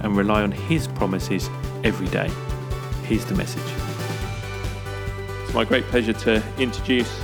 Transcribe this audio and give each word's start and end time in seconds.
and 0.00 0.16
rely 0.16 0.42
on 0.42 0.52
His 0.52 0.88
promises 0.88 1.48
every 1.84 2.08
day. 2.08 2.30
Here's 3.04 3.24
the 3.24 3.34
message. 3.34 3.62
It's 5.42 5.54
my 5.54 5.64
great 5.64 5.84
pleasure 5.86 6.12
to 6.12 6.42
introduce 6.58 7.20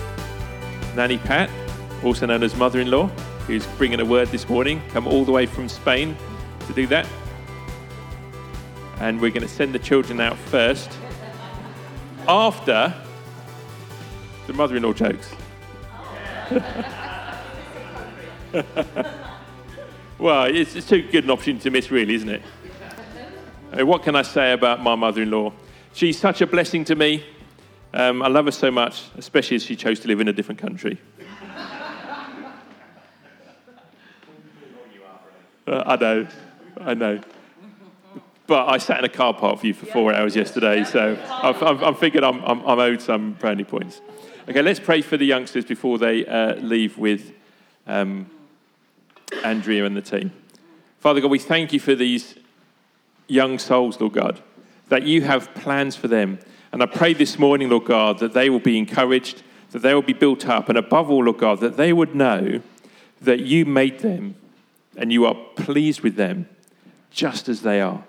Nanny 0.95 1.19
Pat, 1.19 1.51
also 2.03 2.27
known 2.27 2.43
as 2.43 2.57
mother 2.57 2.81
in 2.81 2.91
law, 2.91 3.07
who's 3.47 3.67
bringing 3.79 4.01
a 4.01 4.05
word 4.05 4.29
this 4.29 4.49
morning, 4.49 4.83
come 4.91 5.07
all 5.07 5.25
the 5.25 5.33
way 5.33 5.47
from 5.47 5.69
Spain 5.69 6.17
to 6.67 6.73
do 6.73 6.87
that. 6.89 7.07
And 8.99 9.21
we're 9.21 9.31
going 9.31 9.43
to 9.43 9.49
send 9.49 9.75
the 9.75 9.79
children 9.79 10.21
out 10.21 10.37
first 10.37 10.91
after 12.27 12.95
the 14.47 14.53
mother 14.53 14.77
in 14.77 14.83
law 14.83 14.93
jokes. 14.93 15.35
well, 20.19 20.45
it's, 20.45 20.77
it's 20.77 20.89
too 20.89 21.03
good 21.03 21.25
an 21.25 21.31
opportunity 21.31 21.63
to 21.65 21.71
miss, 21.71 21.91
really, 21.91 22.15
isn't 22.15 22.29
it? 22.29 22.43
What 23.85 24.03
can 24.03 24.17
I 24.17 24.23
say 24.23 24.53
about 24.53 24.83
my 24.83 24.95
mother 24.95 25.23
in 25.23 25.31
law? 25.31 25.53
She's 25.93 26.19
such 26.19 26.41
a 26.41 26.47
blessing 26.47 26.85
to 26.87 26.95
me. 26.95 27.25
Um, 27.93 28.23
I 28.23 28.29
love 28.29 28.47
her 28.47 28.51
so 28.51 28.71
much, 28.71 29.03
especially 29.19 29.57
as 29.57 29.65
she 29.65 29.77
chose 29.77 30.01
to 30.01 30.09
live 30.09 30.21
in 30.21 30.29
a 30.29 30.33
different 30.33 30.61
country. 30.61 30.99
Uh, 35.69 35.83
I 35.85 35.97
know, 35.97 36.29
I 36.81 36.95
know. 36.95 37.21
But 38.47 38.69
I 38.69 38.79
sat 38.79 39.01
in 39.01 39.05
a 39.05 39.09
car 39.09 39.35
park 39.35 39.59
for 39.59 39.67
you 39.67 39.75
for 39.75 39.87
four 39.87 40.15
hours 40.15 40.37
yesterday, 40.37 40.85
so 40.85 41.19
I'm 41.29 41.97
thinking 41.97 42.23
I'm, 42.23 42.41
I'm, 42.45 42.65
I'm, 42.65 42.79
owed 42.79 43.03
some 43.03 43.33
brownie 43.33 43.65
points. 43.65 44.01
Okay, 44.49 44.63
let's 44.63 44.79
pray 44.79 45.03
for 45.03 45.17
the 45.17 45.27
youngsters 45.27 45.65
before 45.65 45.99
they 45.99 46.25
uh, 46.25 46.55
leave 46.55 46.97
with 46.99 47.33
um, 47.89 48.31
Andrea 49.43 49.87
and 49.87 49.97
the 49.97 50.03
team. 50.03 50.31
Father 51.01 51.21
God, 51.21 51.33
we 51.33 51.41
thank 51.41 51.73
you 51.73 51.81
for 51.81 51.97
these 51.97 52.37
young 53.29 53.59
souls, 53.59 54.01
Lord 54.01 54.13
God, 54.13 54.41
that 54.89 55.03
you 55.03 55.23
have 55.23 55.55
plans 55.55 55.97
for 55.97 56.09
them. 56.09 56.39
And 56.73 56.83
I 56.83 56.87
pray 56.87 57.13
this 57.13 57.39
morning, 57.39 57.71
Lord 57.71 57.87
God, 57.87 58.19
that 58.19 58.35
they 58.35 58.51
will 58.51 58.61
be 58.61 58.79
encouraged, 58.79 59.43
that 59.71 59.83
they 59.83 59.95
will 59.95 60.03
be 60.03 60.13
built 60.13 60.49
up, 60.49 60.69
and 60.69 60.79
above 60.79 61.11
all, 61.11 61.25
Lord 61.25 61.39
God, 61.39 61.61
that 61.61 61.77
they 61.77 61.93
would 61.93 62.15
know 62.15 62.61
that 63.21 63.41
you 63.41 63.65
made 63.65 64.01
them 64.01 64.37
and 64.97 65.13
you 65.13 65.27
are 65.27 65.35
pleased 65.57 66.01
with 66.01 66.17
them 66.17 66.49
just 67.11 67.49
as 67.49 67.63
they 67.63 67.81
are. 67.81 68.05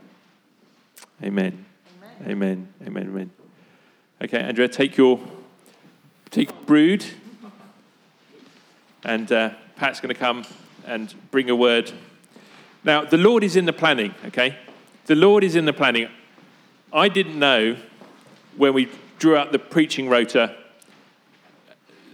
Amen. 1.23 1.65
Amen. 2.21 2.29
Amen. 2.29 2.67
Amen. 2.85 3.07
Amen. 3.07 3.31
Okay, 4.21 4.39
Andrea, 4.39 4.67
take 4.67 4.97
your 4.97 5.19
take 6.31 6.65
brood, 6.65 7.05
and 9.03 9.31
uh, 9.31 9.51
Pat's 9.75 9.99
going 9.99 10.13
to 10.13 10.19
come 10.19 10.43
and 10.85 11.13
bring 11.31 11.49
a 11.49 11.55
word. 11.55 11.91
Now, 12.83 13.05
the 13.05 13.17
Lord 13.17 13.43
is 13.43 13.55
in 13.55 13.65
the 13.65 13.73
planning. 13.73 14.13
Okay, 14.25 14.57
the 15.07 15.15
Lord 15.15 15.43
is 15.43 15.55
in 15.55 15.65
the 15.65 15.73
planning. 15.73 16.09
I 16.93 17.07
didn't 17.07 17.39
know 17.39 17.77
when 18.57 18.73
we 18.73 18.89
drew 19.19 19.35
out 19.35 19.51
the 19.51 19.59
preaching 19.59 20.09
rota 20.09 20.55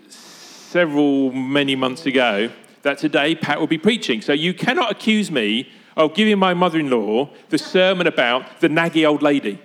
several 0.08 1.32
many 1.32 1.76
months 1.76 2.06
ago 2.06 2.50
that 2.84 2.98
today 2.98 3.36
Pat 3.36 3.60
will 3.60 3.68
be 3.68 3.78
preaching. 3.78 4.22
So 4.22 4.32
you 4.32 4.54
cannot 4.54 4.92
accuse 4.92 5.32
me 5.32 5.70
of 5.98 6.14
giving 6.14 6.38
my 6.38 6.54
mother 6.54 6.80
in 6.80 6.90
law 6.90 7.30
the 7.50 7.58
sermon 7.58 8.08
about 8.08 8.60
the 8.60 8.68
naggy 8.68 9.08
old 9.08 9.22
lady. 9.22 9.60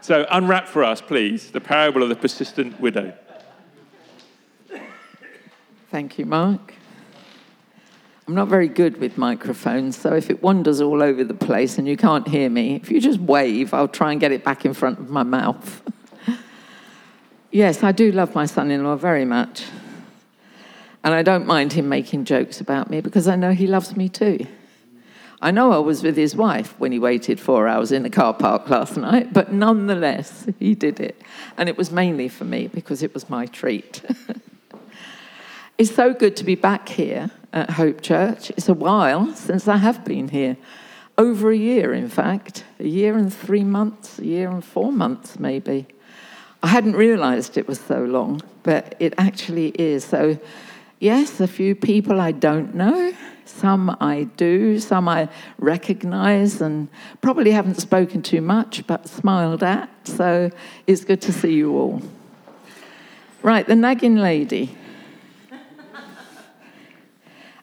so 0.00 0.26
unwrap 0.30 0.68
for 0.68 0.84
us, 0.84 1.00
please, 1.00 1.50
the 1.50 1.60
parable 1.60 2.02
of 2.02 2.08
the 2.08 2.16
persistent 2.16 2.80
widow. 2.80 3.14
Thank 5.90 6.18
you, 6.18 6.26
Mark. 6.26 6.74
I'm 8.28 8.34
not 8.34 8.48
very 8.48 8.68
good 8.68 9.00
with 9.00 9.16
microphones, 9.16 9.96
so 9.96 10.12
if 10.12 10.28
it 10.28 10.42
wanders 10.42 10.82
all 10.82 11.02
over 11.02 11.24
the 11.24 11.32
place 11.32 11.78
and 11.78 11.88
you 11.88 11.96
can't 11.96 12.28
hear 12.28 12.50
me, 12.50 12.74
if 12.74 12.90
you 12.90 13.00
just 13.00 13.18
wave, 13.18 13.72
I'll 13.72 13.88
try 13.88 14.12
and 14.12 14.20
get 14.20 14.32
it 14.32 14.44
back 14.44 14.66
in 14.66 14.74
front 14.74 14.98
of 14.98 15.08
my 15.08 15.22
mouth. 15.22 15.80
yes, 17.50 17.82
I 17.82 17.90
do 17.92 18.12
love 18.12 18.34
my 18.34 18.44
son 18.44 18.70
in 18.70 18.84
law 18.84 18.96
very 18.96 19.24
much. 19.24 19.64
And 21.02 21.14
I 21.14 21.22
don't 21.22 21.46
mind 21.46 21.72
him 21.72 21.88
making 21.88 22.26
jokes 22.26 22.60
about 22.60 22.90
me 22.90 23.00
because 23.00 23.26
I 23.28 23.34
know 23.34 23.52
he 23.52 23.66
loves 23.66 23.96
me 23.96 24.10
too. 24.10 24.46
I 25.40 25.50
know 25.50 25.72
I 25.72 25.78
was 25.78 26.02
with 26.02 26.18
his 26.18 26.36
wife 26.36 26.78
when 26.78 26.92
he 26.92 26.98
waited 26.98 27.40
four 27.40 27.66
hours 27.66 27.92
in 27.92 28.02
the 28.02 28.10
car 28.10 28.34
park 28.34 28.68
last 28.68 28.98
night, 28.98 29.32
but 29.32 29.54
nonetheless, 29.54 30.46
he 30.58 30.74
did 30.74 31.00
it. 31.00 31.18
And 31.56 31.66
it 31.66 31.78
was 31.78 31.90
mainly 31.90 32.28
for 32.28 32.44
me 32.44 32.66
because 32.66 33.02
it 33.02 33.14
was 33.14 33.30
my 33.30 33.46
treat. 33.46 34.02
it's 35.78 35.94
so 35.94 36.12
good 36.12 36.36
to 36.36 36.44
be 36.44 36.56
back 36.56 36.88
here 36.88 37.30
at 37.52 37.70
Hope 37.70 38.00
Church. 38.00 38.50
It's 38.50 38.68
a 38.68 38.74
while 38.74 39.32
since 39.36 39.68
I 39.68 39.76
have 39.76 40.04
been 40.04 40.26
here. 40.26 40.56
Over 41.16 41.52
a 41.52 41.56
year, 41.56 41.94
in 41.94 42.08
fact. 42.08 42.64
A 42.80 42.86
year 42.86 43.16
and 43.16 43.32
three 43.32 43.62
months, 43.62 44.18
a 44.18 44.26
year 44.26 44.50
and 44.50 44.64
four 44.64 44.90
months, 44.90 45.38
maybe. 45.38 45.86
I 46.64 46.66
hadn't 46.66 46.96
realized 46.96 47.56
it 47.56 47.68
was 47.68 47.78
so 47.78 48.02
long, 48.04 48.42
but 48.64 48.96
it 48.98 49.14
actually 49.18 49.68
is. 49.68 50.04
So, 50.04 50.36
yes, 50.98 51.38
a 51.38 51.46
few 51.46 51.76
people 51.76 52.20
I 52.20 52.32
don't 52.32 52.74
know. 52.74 53.12
Some 53.44 53.96
I 54.00 54.24
do, 54.36 54.80
some 54.80 55.08
I 55.08 55.28
recognize, 55.58 56.60
and 56.60 56.88
probably 57.20 57.52
haven't 57.52 57.80
spoken 57.80 58.20
too 58.20 58.40
much, 58.40 58.84
but 58.88 59.08
smiled 59.08 59.62
at. 59.62 59.88
So 60.08 60.50
it's 60.88 61.04
good 61.04 61.22
to 61.22 61.32
see 61.32 61.54
you 61.54 61.76
all. 61.76 62.02
Right, 63.42 63.64
the 63.64 63.76
nagging 63.76 64.16
lady. 64.16 64.76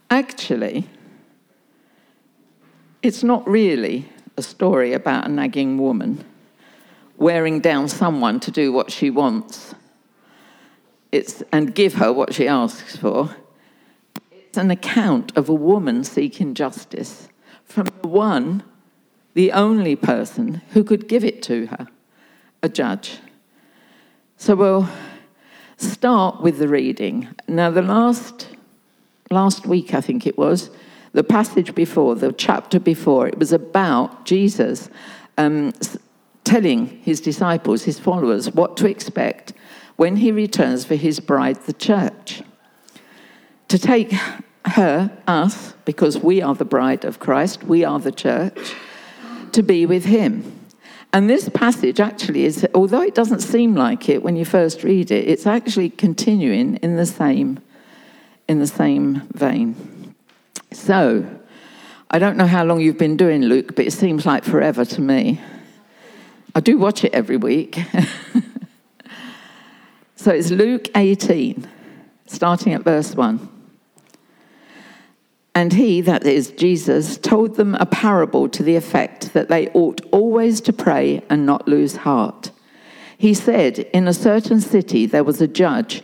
Actually, 0.10 0.88
it's 3.02 3.24
not 3.24 3.48
really 3.48 4.10
a 4.38 4.42
story 4.42 4.94
about 4.94 5.26
a 5.26 5.30
nagging 5.30 5.78
woman 5.78 6.24
wearing 7.18 7.60
down 7.60 7.88
someone 7.88 8.40
to 8.40 8.52
do 8.52 8.72
what 8.72 8.92
she 8.92 9.10
wants 9.10 9.74
it's, 11.16 11.42
and 11.52 11.74
give 11.74 11.94
her 11.96 12.12
what 12.12 12.34
she 12.34 12.48
asks 12.48 12.98
for. 12.98 13.34
It's 14.32 14.58
an 14.58 14.70
account 14.70 15.36
of 15.38 15.48
a 15.48 15.54
woman 15.54 16.04
seeking 16.04 16.54
justice 16.54 17.30
from 17.64 17.88
the 18.02 18.08
one, 18.08 18.64
the 19.34 19.54
only 19.54 19.96
person 19.96 20.62
who 20.72 20.84
could 20.84 21.08
give 21.08 21.24
it 21.24 21.42
to 21.44 21.68
her, 21.68 21.88
a 22.62 22.68
judge. 22.68 23.20
So 24.38 24.56
we'll 24.56 24.90
start 25.78 26.42
with 26.42 26.58
the 26.58 26.68
reading. 26.68 27.30
Now, 27.48 27.70
the 27.70 27.82
last 27.82 28.50
last 29.36 29.68
week, 29.68 29.94
I 29.94 30.02
think 30.02 30.26
it 30.26 30.38
was, 30.38 30.72
the 31.12 31.24
passage 31.24 31.76
before, 31.76 32.16
the 32.16 32.32
chapter 32.34 32.80
before, 32.80 33.28
it 33.28 33.38
was 33.38 33.54
about 33.54 34.26
Jesus 34.26 34.90
um, 35.38 35.74
telling 36.44 36.88
his 37.04 37.20
disciples, 37.22 37.84
his 37.84 38.00
followers, 38.00 38.54
what 38.54 38.78
to 38.78 38.88
expect 38.88 39.54
when 39.98 40.16
he 40.16 40.32
returns 40.32 40.86
for 40.86 40.96
his 40.96 41.20
bride, 41.20 41.58
the 41.66 41.74
church. 41.74 42.42
To 43.68 43.78
take 43.78 44.14
her, 44.66 45.12
us, 45.28 45.74
because 45.86 46.18
we 46.18 46.42
are 46.42 46.56
the 46.56 46.66
bride 46.66 47.06
of 47.06 47.20
Christ, 47.20 47.64
we 47.64 47.84
are 47.84 48.00
the 48.00 48.12
church, 48.12 48.74
to 49.52 49.62
be 49.62 49.86
with 49.86 50.06
him. 50.06 50.30
And 51.14 51.30
this 51.30 51.50
passage 51.50 52.00
actually 52.00 52.46
is, 52.46 52.68
although 52.74 53.02
it 53.02 53.16
doesn't 53.16 53.40
seem 53.42 53.76
like 53.76 54.10
it 54.10 54.24
when 54.24 54.36
you 54.36 54.46
first 54.46 54.84
read 54.84 55.12
it, 55.12 55.28
it's 55.30 55.46
actually 55.46 55.90
continuing 55.90 56.76
in 56.78 56.96
the 56.98 57.06
same 57.06 57.60
in 58.48 58.60
the 58.60 58.68
same 58.68 59.22
vein. 59.34 60.16
So, 60.72 61.26
I 62.10 62.20
don't 62.20 62.38
know 62.38 62.48
how 62.48 62.64
long 62.64 62.80
you've 62.80 62.98
been 62.98 63.18
doing 63.18 63.44
Luke, 63.44 63.76
but 63.76 63.86
it 63.86 63.92
seems 63.92 64.26
like 64.26 64.44
forever 64.44 64.86
to 64.86 65.02
me. 65.02 65.42
I 66.54 66.60
do 66.60 66.78
watch 66.78 67.04
it 67.04 67.14
every 67.14 67.38
week. 67.38 67.76
so 70.16 70.32
it's 70.32 70.52
Luke 70.52 70.88
18, 70.96 71.68
starting 72.28 72.74
at 72.74 72.84
verse 72.84 73.16
1. 73.16 73.50
And 75.56 75.74
he, 75.74 76.02
that 76.02 76.26
is 76.26 76.52
Jesus, 76.52 77.18
told 77.18 77.56
them 77.56 77.76
a 77.76 77.86
parable 77.86 78.50
to 78.50 78.62
the 78.62 78.76
effect 78.76 79.34
that 79.34 79.48
they 79.48 79.70
ought 79.70 80.02
always 80.12 80.62
to 80.62 80.74
pray 80.74 81.24
and 81.30 81.46
not 81.46 81.68
lose 81.68 81.98
heart. 81.98 82.52
He 83.18 83.34
said, 83.34 83.80
In 83.80 84.08
a 84.08 84.14
certain 84.14 84.60
city 84.60 85.06
there 85.06 85.24
was 85.24 85.42
a 85.42 85.48
judge 85.48 86.04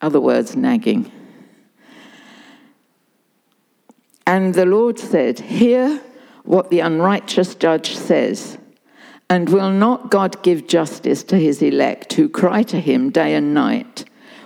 Other 0.00 0.20
words, 0.20 0.56
nagging. 0.56 1.10
And 4.26 4.54
the 4.54 4.66
Lord 4.66 4.98
said, 4.98 5.40
Hear 5.40 6.02
what 6.44 6.70
the 6.70 6.80
unrighteous 6.80 7.54
judge 7.54 7.96
says. 7.96 8.58
And 9.30 9.48
will 9.50 9.70
not 9.70 10.10
God 10.10 10.42
give 10.42 10.66
justice 10.66 11.22
to 11.24 11.36
his 11.36 11.60
elect 11.60 12.14
who 12.14 12.28
cry 12.28 12.62
to 12.64 12.80
him 12.80 13.10
day 13.10 13.34
and 13.34 13.52
night? 13.52 14.04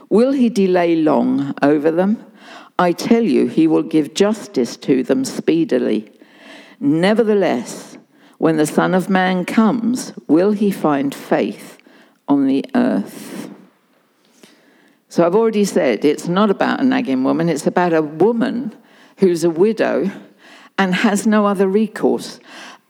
Will 0.08 0.32
he 0.32 0.48
delay 0.48 0.96
long 0.96 1.54
over 1.62 1.90
them? 1.90 2.24
I 2.78 2.92
tell 2.92 3.22
you, 3.22 3.46
he 3.46 3.66
will 3.66 3.84
give 3.84 4.14
justice 4.14 4.76
to 4.78 5.02
them 5.02 5.24
speedily. 5.24 6.10
Nevertheless, 6.80 7.96
when 8.38 8.56
the 8.56 8.66
Son 8.66 8.92
of 8.94 9.08
Man 9.08 9.44
comes, 9.44 10.12
will 10.26 10.50
he 10.50 10.72
find 10.72 11.14
faith 11.14 11.78
on 12.26 12.46
the 12.46 12.64
earth? 12.74 13.51
So 15.12 15.26
I've 15.26 15.34
already 15.34 15.66
said 15.66 16.06
it's 16.06 16.26
not 16.26 16.48
about 16.48 16.80
a 16.80 16.84
nagging 16.84 17.22
woman, 17.22 17.50
it's 17.50 17.66
about 17.66 17.92
a 17.92 18.00
woman 18.00 18.74
who's 19.18 19.44
a 19.44 19.50
widow 19.50 20.10
and 20.78 20.94
has 20.94 21.26
no 21.26 21.44
other 21.44 21.68
recourse. 21.68 22.40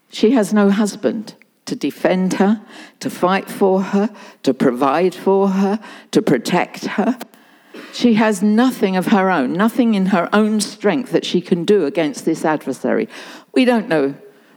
She 0.08 0.30
has 0.30 0.54
no 0.54 0.70
husband 0.70 1.34
to 1.64 1.74
defend 1.74 2.34
her, 2.34 2.64
to 3.00 3.10
fight 3.10 3.50
for 3.50 3.82
her, 3.82 4.08
to 4.44 4.54
provide 4.54 5.16
for 5.16 5.48
her, 5.48 5.80
to 6.12 6.22
protect 6.22 6.84
her. 6.84 7.19
She 7.92 8.14
has 8.14 8.40
nothing 8.40 8.96
of 8.96 9.06
her 9.06 9.28
own, 9.28 9.54
nothing 9.54 9.94
in 9.94 10.06
her 10.06 10.28
own 10.32 10.60
strength 10.60 11.10
that 11.10 11.25
she 11.25 11.40
can 11.40 11.64
do 11.64 11.86
against 11.86 12.25
this 12.25 12.44
adversary. 12.44 13.08
We 13.52 13.64
don't 13.64 13.88
know 13.88 14.14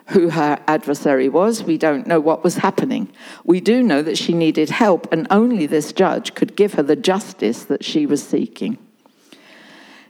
who 0.07 0.29
her 0.29 0.59
adversary 0.67 1.29
was. 1.29 1.63
We 1.63 1.77
don't 1.77 2.05
know 2.05 2.19
what 2.19 2.43
was 2.43 2.57
happening. 2.57 3.11
We 3.43 3.59
do 3.59 3.81
know 3.81 4.01
that 4.01 4.17
she 4.17 4.33
needed 4.33 4.69
help, 4.69 5.11
and 5.11 5.25
only 5.31 5.65
this 5.65 5.91
judge 5.91 6.35
could 6.35 6.55
give 6.55 6.75
her 6.75 6.83
the 6.83 6.95
justice 6.95 7.63
that 7.65 7.83
she 7.83 8.05
was 8.05 8.21
seeking. 8.21 8.77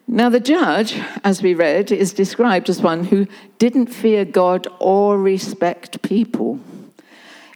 Now, 0.08 0.30
the 0.30 0.40
judge, 0.40 1.00
as 1.24 1.42
we 1.42 1.56
read, 1.56 1.92
is 1.92 2.14
described 2.14 2.70
as 2.70 2.82
one 2.82 3.06
who 3.06 3.26
didn't 3.58 3.88
fear 3.88 4.24
God 4.24 4.68
or 4.80 5.18
respect 5.18 6.02
people. 6.04 6.60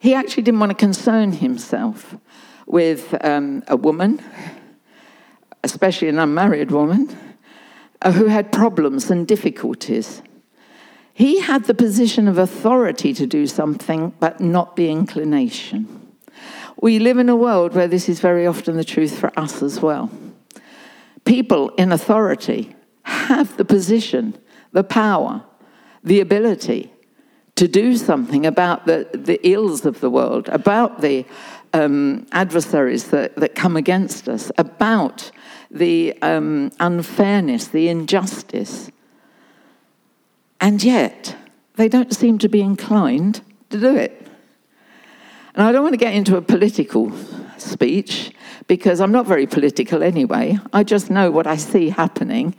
He 0.02 0.16
actually 0.16 0.44
didn't 0.44 0.60
want 0.60 0.72
to 0.72 0.76
concern 0.76 1.34
himself 1.34 2.16
with 2.66 3.16
um, 3.24 3.64
a 3.68 3.76
woman, 3.76 4.24
especially 5.64 6.08
an 6.08 6.18
unmarried 6.18 6.72
woman, 6.72 7.16
uh, 8.02 8.14
who 8.14 8.26
had 8.26 8.52
problems 8.52 9.12
and 9.12 9.28
difficulties. 9.28 10.22
He 11.20 11.42
had 11.42 11.66
the 11.66 11.74
position 11.74 12.30
of 12.30 12.38
authority 12.38 13.14
to 13.14 13.28
do 13.28 13.46
something, 13.46 14.14
but 14.22 14.40
not 14.40 14.78
the 14.78 14.90
inclination. 14.90 16.16
We 16.82 16.98
live 16.98 17.18
in 17.18 17.28
a 17.28 17.36
world 17.36 17.76
where 17.76 17.90
this 17.90 18.08
is 18.08 18.22
very 18.22 18.48
often 18.48 18.78
the 18.78 18.86
truth 18.86 19.20
for 19.20 19.38
us 19.38 19.62
as 19.62 19.82
well 19.82 20.10
people 21.26 21.70
in 21.78 21.92
authority 21.92 22.76
have 23.04 23.56
the 23.58 23.66
position, 23.66 24.36
the 24.72 24.84
power, 24.84 25.44
the 26.04 26.22
ability 26.22 26.92
to 27.56 27.68
do 27.68 27.96
something 27.98 28.48
about 28.48 28.88
the, 28.88 29.08
the 29.14 29.40
ills 29.48 29.86
of 29.86 30.00
the 30.00 30.10
world, 30.10 30.48
about 30.50 31.02
the 31.02 31.24
um, 31.74 32.26
adversaries 32.32 33.10
that, 33.12 33.36
that 33.36 33.54
come 33.54 33.76
against 33.76 34.28
us, 34.28 34.52
about 34.58 35.30
the 35.70 36.18
um, 36.24 36.72
unfairness, 36.80 37.68
the 37.68 37.90
injustice. 37.90 38.90
And 40.62 40.84
yet, 40.84 41.36
they 41.76 41.88
don't 41.88 42.14
seem 42.14 42.38
to 42.40 42.50
be 42.50 42.62
inclined 42.62 43.42
to 43.70 43.80
do 43.80 43.96
it. 43.96 44.28
And 45.56 45.66
I 45.66 45.72
don't 45.72 45.84
want 45.84 45.94
to 45.94 45.98
get 45.98 46.14
into 46.14 46.36
a 46.38 46.42
political 46.42 47.12
speech 47.58 48.32
because 48.68 49.02
I'm 49.02 49.12
not 49.12 49.26
very 49.26 49.48
political 49.48 50.04
anyway. 50.04 50.60
I 50.74 50.84
just 50.84 51.10
know 51.10 51.32
what 51.32 51.48
I 51.48 51.56
see 51.56 51.90
happening. 51.90 52.56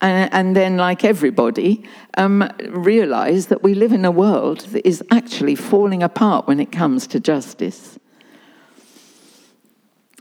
And, 0.00 0.32
and 0.32 0.56
then, 0.56 0.76
like 0.76 1.04
everybody, 1.04 1.84
um, 2.16 2.50
realize 2.68 3.46
that 3.46 3.62
we 3.62 3.74
live 3.74 3.92
in 3.92 4.04
a 4.04 4.10
world 4.10 4.60
that 4.72 4.86
is 4.86 5.02
actually 5.10 5.54
falling 5.54 6.02
apart 6.02 6.48
when 6.48 6.58
it 6.58 6.72
comes 6.72 7.06
to 7.08 7.20
justice. 7.20 7.98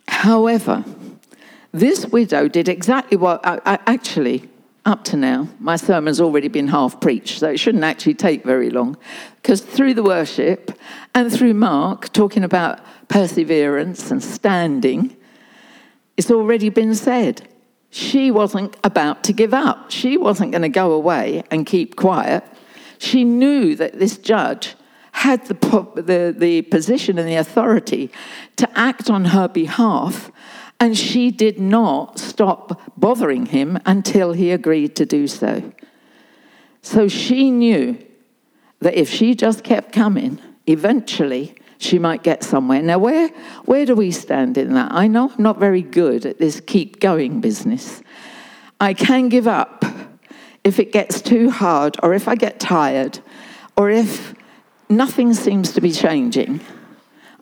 However, 0.08 0.86
this 1.72 2.06
widow 2.06 2.48
did 2.48 2.70
exactly 2.70 3.18
what 3.18 3.42
actually 3.44 4.51
up 4.86 5.04
to 5.06 5.18
now, 5.18 5.48
my 5.60 5.76
sermon's 5.76 6.20
already 6.20 6.48
been 6.48 6.68
half 6.68 7.00
preached, 7.00 7.40
so 7.40 7.50
it 7.50 7.58
shouldn't 7.58 7.84
actually 7.84 8.16
take 8.16 8.44
very 8.44 8.70
long. 8.70 8.98
Because 9.36 9.62
through 9.62 9.94
the 9.94 10.04
worship 10.04 10.72
and 11.14 11.32
through 11.32 11.54
Mark 11.54 12.12
talking 12.14 12.44
about 12.44 12.80
perseverance 13.08 14.10
and 14.10 14.24
standing, 14.24 15.16
it's 16.18 16.32
already 16.32 16.70
been 16.70 16.96
said. 16.96 17.48
She 17.92 18.32
wasn't 18.32 18.78
about 18.84 19.24
to 19.26 19.34
give 19.34 19.54
up. 19.54 19.92
She 19.92 20.18
wasn't 20.18 20.52
going 20.52 20.62
to 20.62 20.70
go 20.70 20.94
away 20.94 21.44
and 21.52 21.66
keep 21.66 21.96
quiet. 21.96 22.44
She 22.98 23.24
knew 23.24 23.76
that 23.76 24.00
this 24.00 24.18
judge 24.18 24.76
had 25.12 25.46
the, 25.46 25.54
the, 25.96 26.36
the 26.36 26.62
position 26.64 27.20
and 27.20 27.28
the 27.28 27.36
authority 27.36 28.12
to 28.56 28.80
act 28.80 29.10
on 29.10 29.26
her 29.26 29.48
behalf, 29.48 30.32
and 30.82 30.98
she 30.98 31.30
did 31.30 31.60
not 31.60 32.18
stop 32.18 32.82
bothering 32.98 33.46
him 33.46 33.78
until 33.86 34.34
he 34.34 34.50
agreed 34.50 34.96
to 34.96 35.06
do 35.06 35.28
so. 35.28 35.72
So 36.82 37.08
she 37.08 37.52
knew 37.52 38.04
that 38.80 38.96
if 38.96 39.08
she 39.08 39.36
just 39.36 39.64
kept 39.64 39.94
coming, 39.94 40.42
eventually 40.66 41.54
she 41.78 42.00
might 42.00 42.24
get 42.24 42.44
somewhere. 42.44 42.82
Now, 42.82 42.98
where, 42.98 43.30
where 43.66 43.86
do 43.86 43.94
we 43.94 44.10
stand 44.10 44.58
in 44.58 44.74
that? 44.74 44.92
I 44.92 45.06
know 45.06 45.30
I'm 45.30 45.44
not 45.44 45.60
very 45.60 45.84
good 45.84 46.26
at 46.26 46.40
this 46.40 46.60
keep 46.60 47.00
going 47.00 47.42
business. 47.42 48.02
I 48.80 48.96
can 48.96 49.30
give 49.30 49.48
up 49.48 49.86
if 50.64 50.80
it 50.80 50.92
gets 50.92 51.22
too 51.22 51.52
hard, 51.52 51.96
or 52.02 52.16
if 52.16 52.28
I 52.28 52.34
get 52.34 52.60
tired, 52.60 53.20
or 53.78 53.92
if 53.92 54.34
nothing 54.90 55.36
seems 55.36 55.74
to 55.74 55.82
be 55.82 55.92
changing. 55.92 56.60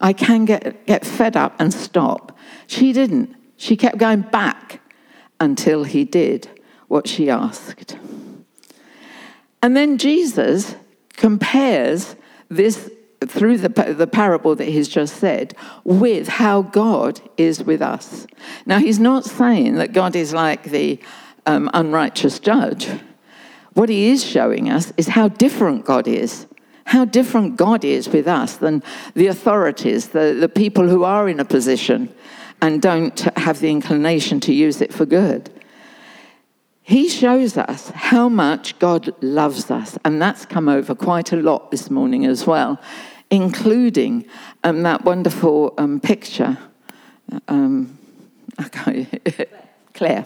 I 0.01 0.11
can 0.13 0.43
get, 0.45 0.85
get 0.85 1.05
fed 1.05 1.37
up 1.37 1.55
and 1.59 1.73
stop. 1.73 2.37
She 2.67 2.93
didn't. 2.93 3.35
She 3.59 3.75
kept 3.75 3.97
going 3.97 4.21
back 4.21 4.79
until 5.37 5.83
he 5.83 6.05
did 6.05 6.49
what 6.87 7.07
she 7.07 7.29
asked. 7.29 7.97
And 9.61 9.75
then 9.75 9.97
Jesus 9.97 10.75
compares 11.17 12.15
this 12.47 12.89
through 13.27 13.57
the, 13.57 13.67
the 13.67 14.07
parable 14.07 14.55
that 14.55 14.69
he's 14.69 14.87
just 14.87 15.17
said 15.17 15.53
with 15.83 16.29
how 16.29 16.61
God 16.61 17.19
is 17.35 17.61
with 17.61 17.81
us. 17.81 18.25
Now, 18.65 18.79
he's 18.79 18.97
not 18.97 19.25
saying 19.25 19.75
that 19.75 19.91
God 19.91 20.15
is 20.15 20.33
like 20.33 20.63
the 20.63 20.97
um, 21.45 21.69
unrighteous 21.73 22.39
judge. 22.39 22.87
What 23.73 23.89
he 23.89 24.09
is 24.09 24.23
showing 24.23 24.69
us 24.69 24.93
is 24.95 25.09
how 25.09 25.27
different 25.27 25.83
God 25.83 26.07
is. 26.07 26.47
How 26.85 27.03
different 27.03 27.57
God 27.57 27.83
is 27.83 28.07
with 28.07 28.25
us 28.25 28.55
than 28.55 28.81
the 29.15 29.27
authorities, 29.27 30.07
the, 30.07 30.37
the 30.39 30.49
people 30.49 30.87
who 30.87 31.03
are 31.03 31.27
in 31.27 31.41
a 31.41 31.45
position 31.45 32.15
and 32.61 32.81
don't 32.81 33.19
have 33.37 33.59
the 33.59 33.69
inclination 33.69 34.39
to 34.41 34.53
use 34.53 34.81
it 34.81 34.93
for 34.93 35.05
good. 35.05 35.49
He 36.81 37.07
shows 37.07 37.55
us 37.55 37.89
how 37.89 38.29
much 38.29 38.77
God 38.79 39.13
loves 39.21 39.69
us, 39.69 39.97
and 40.03 40.21
that's 40.21 40.45
come 40.45 40.67
over 40.67 40.95
quite 40.95 41.31
a 41.31 41.37
lot 41.37 41.71
this 41.71 41.89
morning 41.89 42.25
as 42.25 42.47
well 42.47 42.79
including 43.29 44.25
um, 44.63 44.83
that 44.83 45.03
wonderful 45.03 45.73
um, 45.77 45.99
picture. 45.99 46.57
Um, 47.47 47.97
Claire. 49.93 50.25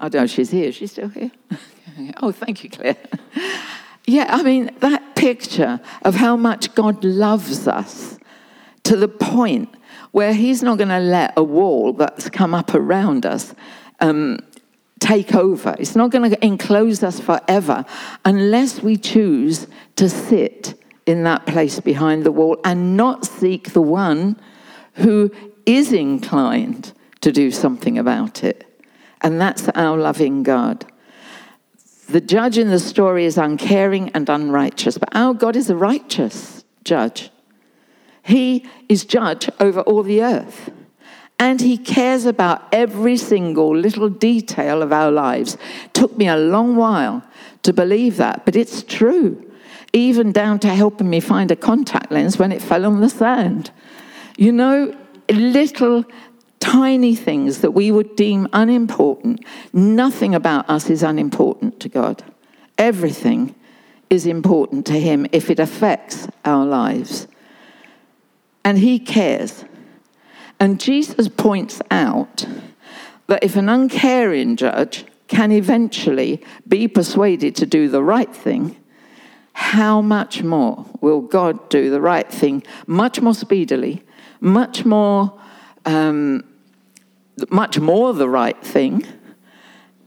I 0.00 0.08
don't 0.08 0.22
know, 0.22 0.26
she's 0.26 0.50
here. 0.50 0.72
She's 0.72 0.92
still 0.92 1.08
here? 1.08 1.30
oh, 2.22 2.32
thank 2.32 2.64
you, 2.64 2.70
Claire. 2.70 2.96
yeah, 4.06 4.26
I 4.28 4.42
mean, 4.42 4.70
that 4.80 5.16
picture 5.16 5.80
of 6.02 6.14
how 6.14 6.36
much 6.36 6.74
God 6.74 7.04
loves 7.04 7.66
us 7.66 8.18
to 8.88 8.96
the 8.96 9.08
point 9.08 9.68
where 10.12 10.32
He's 10.32 10.62
not 10.62 10.78
going 10.78 10.88
to 10.88 10.98
let 10.98 11.34
a 11.36 11.44
wall 11.44 11.92
that's 11.92 12.30
come 12.30 12.54
up 12.54 12.72
around 12.74 13.26
us 13.26 13.54
um, 14.00 14.38
take 14.98 15.34
over. 15.34 15.76
It's 15.78 15.94
not 15.94 16.10
going 16.10 16.30
to 16.30 16.44
enclose 16.44 17.02
us 17.02 17.20
forever 17.20 17.84
unless 18.24 18.82
we 18.82 18.96
choose 18.96 19.66
to 19.96 20.08
sit 20.08 20.74
in 21.04 21.24
that 21.24 21.44
place 21.44 21.80
behind 21.80 22.24
the 22.24 22.32
wall 22.32 22.58
and 22.64 22.96
not 22.96 23.26
seek 23.26 23.74
the 23.74 23.82
one 23.82 24.40
who 24.94 25.30
is 25.66 25.92
inclined 25.92 26.92
to 27.20 27.30
do 27.30 27.50
something 27.50 27.98
about 27.98 28.42
it. 28.42 28.64
And 29.20 29.38
that's 29.38 29.68
our 29.70 29.98
loving 29.98 30.42
God. 30.42 30.90
The 32.08 32.22
judge 32.22 32.56
in 32.56 32.68
the 32.70 32.78
story 32.78 33.26
is 33.26 33.36
uncaring 33.36 34.08
and 34.10 34.30
unrighteous, 34.30 34.96
but 34.96 35.14
our 35.14 35.34
God 35.34 35.56
is 35.56 35.68
a 35.68 35.76
righteous 35.76 36.64
judge. 36.84 37.30
He 38.28 38.66
is 38.90 39.06
judge 39.06 39.48
over 39.58 39.80
all 39.80 40.02
the 40.02 40.22
earth. 40.22 40.70
And 41.38 41.62
he 41.62 41.78
cares 41.78 42.26
about 42.26 42.62
every 42.72 43.16
single 43.16 43.74
little 43.74 44.10
detail 44.10 44.82
of 44.82 44.92
our 44.92 45.10
lives. 45.10 45.56
Took 45.94 46.18
me 46.18 46.28
a 46.28 46.36
long 46.36 46.76
while 46.76 47.22
to 47.62 47.72
believe 47.72 48.18
that, 48.18 48.44
but 48.44 48.54
it's 48.54 48.82
true. 48.82 49.50
Even 49.94 50.30
down 50.30 50.58
to 50.58 50.68
helping 50.68 51.08
me 51.08 51.20
find 51.20 51.50
a 51.50 51.56
contact 51.56 52.12
lens 52.12 52.38
when 52.38 52.52
it 52.52 52.60
fell 52.60 52.84
on 52.84 53.00
the 53.00 53.08
sand. 53.08 53.70
You 54.36 54.52
know, 54.52 54.94
little 55.30 56.04
tiny 56.60 57.14
things 57.14 57.62
that 57.62 57.70
we 57.70 57.90
would 57.90 58.14
deem 58.14 58.46
unimportant. 58.52 59.42
Nothing 59.72 60.34
about 60.34 60.68
us 60.68 60.90
is 60.90 61.02
unimportant 61.02 61.80
to 61.80 61.88
God. 61.88 62.22
Everything 62.76 63.54
is 64.10 64.26
important 64.26 64.84
to 64.84 65.00
Him 65.00 65.26
if 65.32 65.48
it 65.48 65.58
affects 65.58 66.28
our 66.44 66.66
lives. 66.66 67.26
And 68.68 68.80
He 68.80 68.98
cares. 68.98 69.64
And 70.60 70.78
Jesus 70.78 71.26
points 71.26 71.80
out 71.90 72.44
that 73.26 73.42
if 73.42 73.56
an 73.56 73.70
uncaring 73.70 74.56
judge 74.56 75.06
can 75.26 75.52
eventually 75.52 76.44
be 76.68 76.86
persuaded 76.86 77.56
to 77.56 77.64
do 77.64 77.88
the 77.88 78.02
right 78.02 78.36
thing, 78.36 78.76
how 79.54 80.02
much 80.02 80.42
more 80.42 80.84
will 81.00 81.22
God 81.22 81.70
do 81.70 81.88
the 81.88 82.02
right 82.02 82.30
thing 82.30 82.62
much 82.86 83.22
more 83.22 83.32
speedily, 83.32 84.02
much 84.38 84.84
more, 84.84 85.40
um, 85.86 86.44
much 87.48 87.78
more 87.78 88.12
the 88.12 88.28
right 88.28 88.62
thing 88.62 89.06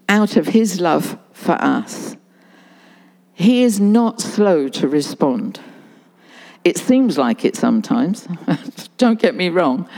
out 0.07 0.37
of 0.37 0.45
His 0.45 0.79
love 0.79 1.17
for 1.33 1.53
us? 1.53 2.15
He 3.33 3.63
is 3.63 3.79
not 3.79 4.21
slow 4.21 4.67
to 4.67 4.87
respond. 4.87 5.59
It 6.63 6.77
seems 6.77 7.17
like 7.17 7.43
it 7.43 7.55
sometimes, 7.55 8.27
don't 8.97 9.19
get 9.19 9.35
me 9.35 9.49
wrong. 9.49 9.89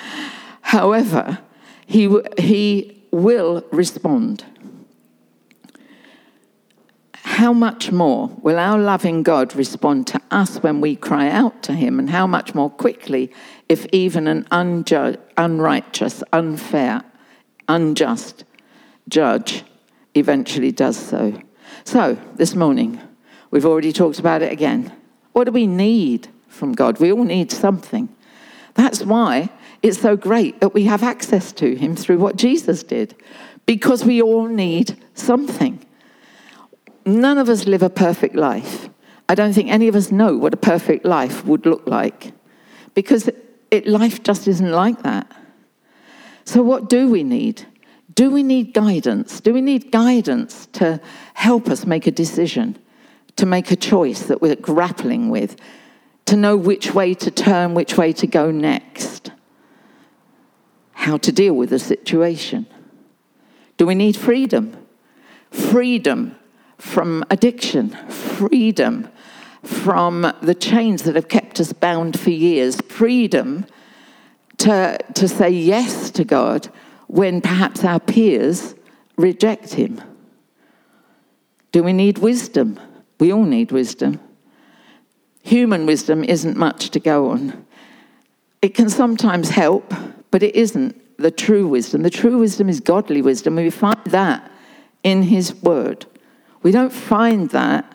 However, 0.62 1.40
he, 1.86 2.10
he 2.38 3.04
will 3.12 3.66
respond. 3.72 4.46
How 7.14 7.52
much 7.52 7.92
more 7.92 8.30
will 8.42 8.58
our 8.58 8.78
loving 8.78 9.24
God 9.24 9.56
respond 9.56 10.08
to 10.08 10.22
us 10.32 10.58
when 10.64 10.80
we 10.82 10.96
cry 10.96 11.30
out 11.30 11.64
to 11.64 11.74
him, 11.74 12.00
and 12.00 12.10
how 12.10 12.28
much 12.28 12.56
more 12.56 12.70
quickly 12.70 13.32
if 13.68 13.86
even 13.92 14.28
an 14.28 14.48
unrighteous, 14.52 16.24
unfair, 16.32 17.02
unjust 17.68 18.46
judge 19.10 19.64
eventually 20.16 20.72
does 20.72 20.96
so? 20.96 21.42
So, 21.84 22.18
this 22.36 22.56
morning, 22.56 23.02
we've 23.52 23.66
already 23.66 23.92
talked 23.92 24.20
about 24.20 24.42
it 24.42 24.52
again. 24.52 24.94
What 25.34 25.46
do 25.46 25.52
we 25.52 25.68
need 25.68 26.30
from 26.54 26.74
God? 26.74 27.00
We 27.00 27.12
all 27.12 27.24
need 27.24 27.52
something. 27.52 28.10
That's 28.76 29.04
why 29.04 29.50
it's 29.82 30.00
so 30.00 30.16
great 30.16 30.62
that 30.62 30.74
we 30.74 30.86
have 30.86 31.04
access 31.04 31.52
to 31.54 31.76
him 31.76 31.96
through 31.96 32.18
what 32.18 32.36
Jesus 32.36 32.84
did, 32.84 33.16
because 33.66 34.06
we 34.06 34.22
all 34.22 34.48
need 34.48 34.98
something. 35.14 35.86
None 37.06 37.38
of 37.38 37.50
us 37.50 37.66
live 37.66 37.84
a 37.84 37.90
perfect 37.90 38.36
life. 38.36 38.90
I 39.28 39.36
don't 39.36 39.54
think 39.54 39.70
any 39.70 39.88
of 39.88 39.96
us 39.96 40.12
know 40.12 40.38
what 40.38 40.54
a 40.54 40.58
perfect 40.58 41.06
life 41.06 41.46
would 41.46 41.66
look 41.66 41.86
like, 41.88 42.34
because 42.94 43.30
it, 43.72 43.88
life 43.88 44.24
just 44.24 44.48
isn't 44.48 44.72
like 44.72 45.02
that. 45.04 45.30
So, 46.46 46.62
what 46.62 46.90
do 46.90 47.10
we 47.10 47.24
need? 47.24 47.66
Do 48.16 48.30
we 48.30 48.44
need 48.44 48.74
guidance? 48.74 49.40
Do 49.40 49.54
we 49.54 49.62
need 49.62 49.92
guidance 49.92 50.68
to 50.74 51.02
help 51.34 51.68
us 51.68 51.86
make 51.86 52.06
a 52.06 52.12
decision, 52.12 52.78
to 53.38 53.46
make 53.46 53.72
a 53.72 53.76
choice 53.76 54.24
that 54.24 54.42
we're 54.42 54.56
grappling 54.56 55.30
with, 55.30 55.56
to 56.26 56.36
know 56.36 56.56
which 56.56 56.94
way 56.94 57.14
to 57.14 57.32
turn, 57.32 57.74
which 57.74 57.98
way 57.98 58.14
to 58.14 58.28
go 58.28 58.52
next? 58.52 59.32
how 61.04 61.18
to 61.18 61.34
deal 61.34 61.54
with 61.54 61.70
the 61.70 61.80
situation? 61.80 62.66
Do 63.76 63.86
we 63.86 63.94
need 63.94 64.16
freedom? 64.16 64.78
Freedom 65.52 66.36
from 66.78 67.26
addiction, 67.30 67.90
freedom 68.08 69.10
from 69.64 70.34
the 70.42 70.56
chains 70.56 71.04
that 71.04 71.16
have 71.16 71.28
kept 71.28 71.60
us 71.60 71.74
bound 71.74 72.18
for 72.18 72.30
years, 72.30 72.80
freedom 72.82 73.66
to, 74.58 74.98
to 75.14 75.28
say 75.28 75.50
yes 75.50 76.10
to 76.12 76.24
God 76.24 76.70
when 77.08 77.42
perhaps 77.42 77.84
our 77.84 78.00
peers 78.00 78.74
reject 79.18 79.74
Him. 79.74 80.02
Do 81.74 81.84
we 81.84 81.92
need 81.92 82.20
wisdom? 82.20 82.80
We 83.20 83.34
all 83.34 83.46
need 83.46 83.74
wisdom. 83.74 84.22
Human 85.44 85.86
wisdom 85.86 86.24
isn't 86.24 86.58
much 86.58 86.90
to 86.92 87.00
go 87.00 87.30
on. 87.30 87.66
It 88.62 88.74
can 88.74 88.90
sometimes 88.90 89.50
help, 89.50 89.94
but 90.32 90.42
it 90.42 90.56
isn't 90.56 91.00
the 91.18 91.32
true 91.32 91.68
wisdom. 91.68 92.02
The 92.02 92.10
true 92.10 92.38
wisdom 92.38 92.70
is 92.70 92.80
godly 92.80 93.22
wisdom. 93.22 93.56
We 93.56 93.70
find 93.70 94.00
that 94.06 94.50
in 95.04 95.24
His 95.24 95.54
Word. 95.62 96.06
We 96.64 96.72
don't 96.72 96.94
find 96.94 97.50
that 97.50 97.86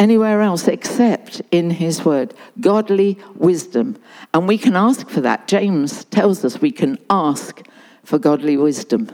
anywhere 0.00 0.42
else 0.42 0.66
except 0.66 1.40
in 1.52 1.70
His 1.70 2.04
Word. 2.04 2.34
Godly 2.60 3.18
wisdom. 3.36 3.96
And 4.34 4.48
we 4.48 4.58
can 4.58 4.74
ask 4.74 5.08
for 5.08 5.20
that. 5.20 5.46
James 5.46 6.04
tells 6.06 6.44
us 6.44 6.60
we 6.60 6.72
can 6.72 6.98
ask 7.08 7.64
for 8.02 8.18
godly 8.18 8.56
wisdom. 8.56 9.10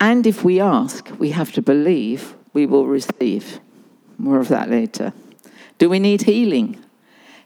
And 0.00 0.26
if 0.26 0.42
we 0.42 0.60
ask, 0.60 1.08
we 1.18 1.30
have 1.30 1.52
to 1.52 1.62
believe 1.62 2.34
we 2.52 2.66
will 2.66 2.86
receive. 2.86 3.60
More 4.18 4.40
of 4.40 4.48
that 4.48 4.68
later. 4.68 5.12
Do 5.78 5.88
we 5.88 5.98
need 5.98 6.22
healing? 6.22 6.82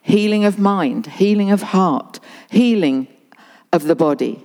Healing 0.03 0.45
of 0.45 0.59
mind, 0.59 1.07
healing 1.07 1.51
of 1.51 1.63
heart, 1.63 2.21
healing 2.51 3.09
of 3.73 3.85
the 3.85 3.95
body, 3.95 4.45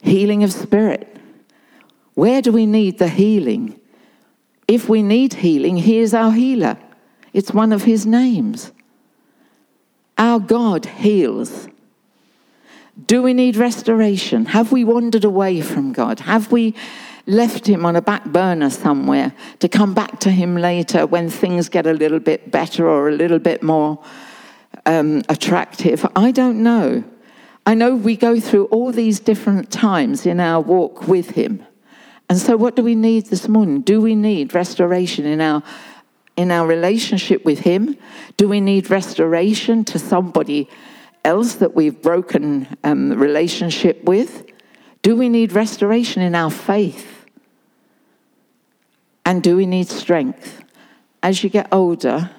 healing 0.00 0.42
of 0.42 0.52
spirit. 0.52 1.16
Where 2.14 2.42
do 2.42 2.50
we 2.50 2.66
need 2.66 2.98
the 2.98 3.08
healing? 3.08 3.78
If 4.66 4.88
we 4.88 5.02
need 5.02 5.34
healing, 5.34 5.76
He 5.76 5.98
is 5.98 6.14
our 6.14 6.32
healer. 6.32 6.76
It's 7.32 7.52
one 7.52 7.72
of 7.72 7.84
His 7.84 8.06
names. 8.06 8.72
Our 10.18 10.40
God 10.40 10.86
heals. 10.86 11.68
Do 13.06 13.22
we 13.22 13.34
need 13.34 13.56
restoration? 13.56 14.46
Have 14.46 14.72
we 14.72 14.82
wandered 14.82 15.24
away 15.24 15.60
from 15.60 15.92
God? 15.92 16.20
Have 16.20 16.50
we 16.50 16.74
left 17.26 17.66
Him 17.66 17.84
on 17.84 17.96
a 17.96 18.02
back 18.02 18.24
burner 18.24 18.70
somewhere 18.70 19.32
to 19.58 19.68
come 19.68 19.94
back 19.94 20.20
to 20.20 20.30
Him 20.30 20.56
later 20.56 21.06
when 21.06 21.28
things 21.28 21.68
get 21.68 21.86
a 21.86 21.92
little 21.92 22.20
bit 22.20 22.50
better 22.50 22.88
or 22.88 23.08
a 23.08 23.12
little 23.12 23.38
bit 23.38 23.62
more 23.62 24.02
um, 24.86 25.22
attractive? 25.28 26.06
I 26.14 26.30
don't 26.30 26.62
know. 26.62 27.04
I 27.66 27.74
know 27.74 27.96
we 27.96 28.16
go 28.16 28.38
through 28.38 28.66
all 28.66 28.92
these 28.92 29.18
different 29.18 29.72
times 29.72 30.24
in 30.24 30.38
our 30.38 30.60
walk 30.60 31.08
with 31.08 31.30
Him. 31.30 31.66
And 32.28 32.38
so, 32.38 32.56
what 32.56 32.76
do 32.76 32.82
we 32.82 32.94
need 32.94 33.26
this 33.26 33.48
morning? 33.48 33.80
Do 33.80 34.00
we 34.00 34.14
need 34.14 34.54
restoration 34.54 35.26
in 35.26 35.40
our, 35.40 35.62
in 36.36 36.50
our 36.50 36.66
relationship 36.66 37.44
with 37.44 37.60
Him? 37.60 37.96
Do 38.36 38.48
we 38.48 38.60
need 38.60 38.90
restoration 38.90 39.84
to 39.86 39.98
somebody 39.98 40.68
else 41.24 41.56
that 41.56 41.74
we've 41.74 42.00
broken 42.00 42.76
um, 42.84 43.12
relationship 43.14 44.02
with? 44.04 44.44
Do 45.02 45.16
we 45.16 45.28
need 45.28 45.52
restoration 45.52 46.22
in 46.22 46.34
our 46.34 46.50
faith? 46.50 47.15
And 49.26 49.42
do 49.42 49.56
we 49.56 49.66
need 49.66 49.88
strength? 49.88 50.64
As 51.22 51.44
you 51.44 51.50
get 51.50 51.68
older, 51.70 52.30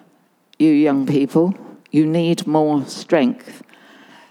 you 0.58 0.70
young 0.70 1.06
people, 1.06 1.54
you 1.92 2.08
need 2.08 2.48
more 2.48 2.84
strength 2.88 3.64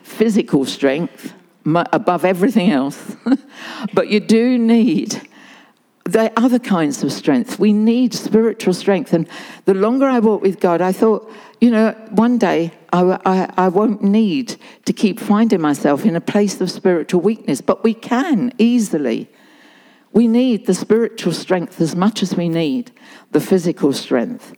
physical 0.07 0.65
strength 0.65 1.35
above 1.67 2.25
everything 2.25 2.71
else, 2.71 3.17
but 3.93 4.09
you 4.09 4.21
do 4.21 4.57
need 4.57 5.29
the 6.05 6.33
other 6.37 6.61
kinds 6.61 7.03
of 7.03 7.13
strength. 7.13 7.59
We 7.59 7.73
need 7.73 8.15
spiritual 8.15 8.73
strength. 8.73 9.13
And 9.13 9.29
the 9.65 9.75
longer 9.75 10.07
I 10.07 10.21
walk 10.21 10.43
with 10.43 10.61
God, 10.61 10.81
I 10.81 10.93
thought, 10.93 11.29
you 11.61 11.71
know, 11.71 11.91
one 12.11 12.39
day 12.39 12.73
I, 12.93 13.19
I, 13.27 13.53
I, 13.57 13.69
won't 13.69 14.01
need 14.01 14.57
to 14.85 14.93
keep 14.93 15.19
finding 15.19 15.61
myself 15.61 16.07
in 16.07 16.15
a 16.15 16.21
place 16.21 16.61
of 16.61 16.71
spiritual 16.71 17.21
weakness, 17.21 17.61
but 17.61 17.83
we 17.83 17.93
can 17.93 18.53
easily. 18.59 19.29
We 20.13 20.29
need 20.29 20.67
the 20.67 20.75
spiritual 20.75 21.33
strength 21.33 21.81
as 21.81 21.95
much 21.95 22.23
as 22.23 22.37
we 22.37 22.49
need 22.49 22.93
the 23.33 23.41
physical 23.41 23.93
strength. 23.93 24.55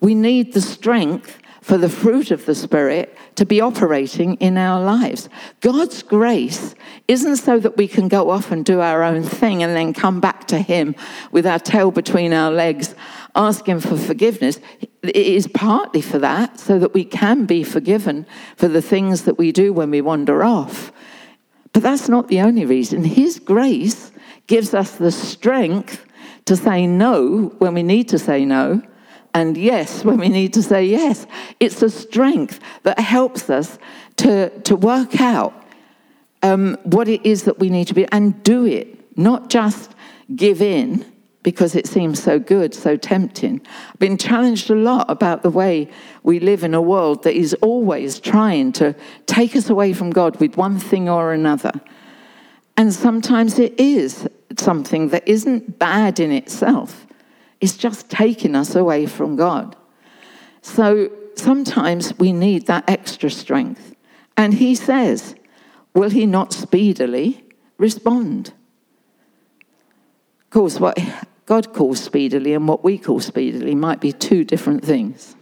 We 0.00 0.14
need 0.14 0.52
the 0.52 0.60
strength 0.60 1.40
for 1.60 1.76
the 1.76 1.88
fruit 1.88 2.30
of 2.30 2.46
the 2.46 2.54
Spirit 2.54 3.16
to 3.36 3.44
be 3.44 3.60
operating 3.60 4.34
in 4.36 4.56
our 4.56 4.82
lives. 4.82 5.28
God's 5.60 6.02
grace 6.02 6.74
isn't 7.06 7.36
so 7.36 7.58
that 7.60 7.76
we 7.76 7.86
can 7.86 8.08
go 8.08 8.30
off 8.30 8.50
and 8.50 8.64
do 8.64 8.80
our 8.80 9.02
own 9.02 9.22
thing 9.22 9.62
and 9.62 9.76
then 9.76 9.92
come 9.92 10.20
back 10.20 10.46
to 10.48 10.58
Him 10.58 10.94
with 11.32 11.46
our 11.46 11.58
tail 11.58 11.90
between 11.90 12.32
our 12.32 12.50
legs, 12.50 12.94
asking 13.36 13.80
for 13.80 13.96
forgiveness. 13.96 14.58
It 15.02 15.14
is 15.14 15.46
partly 15.48 16.00
for 16.00 16.18
that, 16.18 16.58
so 16.58 16.78
that 16.78 16.94
we 16.94 17.04
can 17.04 17.44
be 17.44 17.62
forgiven 17.62 18.26
for 18.56 18.68
the 18.68 18.82
things 18.82 19.22
that 19.22 19.38
we 19.38 19.52
do 19.52 19.72
when 19.72 19.90
we 19.90 20.00
wander 20.00 20.42
off. 20.42 20.92
But 21.72 21.82
that's 21.82 22.08
not 22.08 22.28
the 22.28 22.40
only 22.40 22.64
reason. 22.64 23.04
His 23.04 23.38
grace 23.38 24.10
gives 24.50 24.74
us 24.74 24.96
the 24.96 25.12
strength 25.12 26.04
to 26.44 26.56
say 26.56 26.84
no 26.84 27.54
when 27.58 27.72
we 27.72 27.84
need 27.84 28.08
to 28.08 28.18
say 28.18 28.44
no, 28.44 28.82
and 29.32 29.56
yes 29.56 30.04
when 30.04 30.18
we 30.18 30.28
need 30.28 30.52
to 30.52 30.60
say 30.60 30.84
yes. 30.84 31.24
It's 31.60 31.80
a 31.82 31.88
strength 31.88 32.58
that 32.82 32.98
helps 32.98 33.48
us 33.48 33.78
to, 34.16 34.50
to 34.62 34.74
work 34.74 35.20
out 35.20 35.54
um, 36.42 36.76
what 36.82 37.06
it 37.06 37.24
is 37.24 37.44
that 37.44 37.60
we 37.60 37.70
need 37.70 37.86
to 37.86 37.94
be 37.94 38.06
and 38.10 38.42
do 38.42 38.66
it, 38.66 39.16
not 39.16 39.50
just 39.50 39.94
give 40.34 40.60
in 40.60 41.06
because 41.44 41.76
it 41.76 41.86
seems 41.86 42.20
so 42.20 42.40
good, 42.40 42.74
so 42.74 42.96
tempting. 42.96 43.60
I've 43.90 44.00
been 44.00 44.18
challenged 44.18 44.68
a 44.68 44.74
lot 44.74 45.08
about 45.08 45.44
the 45.44 45.50
way 45.50 45.88
we 46.24 46.40
live 46.40 46.64
in 46.64 46.74
a 46.74 46.82
world 46.82 47.22
that 47.22 47.36
is 47.36 47.54
always 47.62 48.18
trying 48.18 48.72
to 48.72 48.96
take 49.26 49.54
us 49.54 49.70
away 49.70 49.92
from 49.92 50.10
God 50.10 50.40
with 50.40 50.56
one 50.56 50.80
thing 50.80 51.08
or 51.08 51.32
another. 51.32 51.70
And 52.76 52.92
sometimes 52.92 53.60
it 53.60 53.78
is 53.78 54.28
something 54.58 55.08
that 55.08 55.26
isn't 55.28 55.78
bad 55.78 56.18
in 56.20 56.32
itself, 56.32 57.06
it's 57.60 57.76
just 57.76 58.10
taking 58.10 58.54
us 58.54 58.74
away 58.74 59.06
from 59.06 59.36
God. 59.36 59.76
So 60.62 61.10
sometimes 61.36 62.18
we 62.18 62.32
need 62.32 62.66
that 62.66 62.88
extra 62.88 63.30
strength. 63.30 63.94
And 64.36 64.54
he 64.54 64.74
says, 64.74 65.34
Will 65.94 66.10
he 66.10 66.24
not 66.24 66.52
speedily 66.52 67.44
respond? 67.76 68.52
Of 70.44 70.50
course, 70.50 70.80
what 70.80 70.98
God 71.46 71.72
calls 71.72 72.00
speedily 72.00 72.54
and 72.54 72.68
what 72.68 72.84
we 72.84 72.96
call 72.96 73.18
speedily 73.18 73.74
might 73.74 74.00
be 74.00 74.12
two 74.12 74.44
different 74.44 74.84
things. 74.84 75.34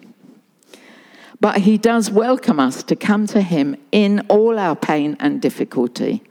But 1.41 1.59
He 1.59 1.79
does 1.79 2.11
welcome 2.11 2.59
us 2.59 2.83
to 2.85 2.97
come 2.97 3.27
to 3.29 3.43
Him 3.43 3.77
in 3.93 4.21
all 4.29 4.59
our 4.59 4.75
pain 4.75 5.17
and 5.21 5.41
difficulty. 5.41 6.23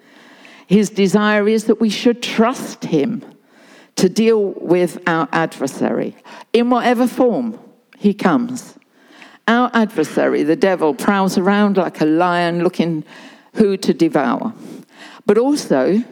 His 0.67 0.89
desire 0.89 1.47
is 1.47 1.65
that 1.65 1.81
we 1.81 1.89
should 1.89 2.21
trust 2.21 2.85
Him 2.85 3.23
to 3.97 4.07
deal 4.07 4.51
with 4.51 5.01
our 5.07 5.27
adversary 5.31 6.15
in 6.53 6.69
whatever 6.69 7.07
form 7.07 7.59
he 7.97 8.13
comes. 8.13 8.75
Our 9.47 9.71
adversary, 9.73 10.43
the 10.43 10.55
devil, 10.55 10.93
prowls 10.93 11.37
around 11.37 11.77
like 11.77 11.99
a 11.99 12.05
lion 12.05 12.63
looking 12.63 13.03
who 13.55 13.75
to 13.77 13.93
devour. 13.93 14.53
But 15.25 15.37
also, 15.37 16.03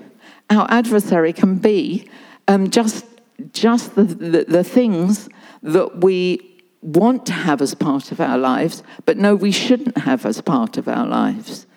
our 0.49 0.65
adversary 0.69 1.31
can 1.31 1.57
be 1.57 2.09
um, 2.47 2.69
just, 2.69 3.05
just 3.51 3.95
the, 3.95 4.03
the, 4.03 4.45
the 4.47 4.63
things 4.63 5.29
that 5.61 6.03
we 6.03 6.63
want 6.81 7.25
to 7.27 7.33
have 7.33 7.61
as 7.61 7.75
part 7.75 8.11
of 8.11 8.19
our 8.19 8.37
lives, 8.37 8.83
but 9.05 9.17
no, 9.17 9.35
we 9.35 9.51
shouldn't 9.51 9.97
have 9.97 10.25
as 10.25 10.41
part 10.41 10.77
of 10.77 10.87
our 10.87 11.05
lives. 11.05 11.67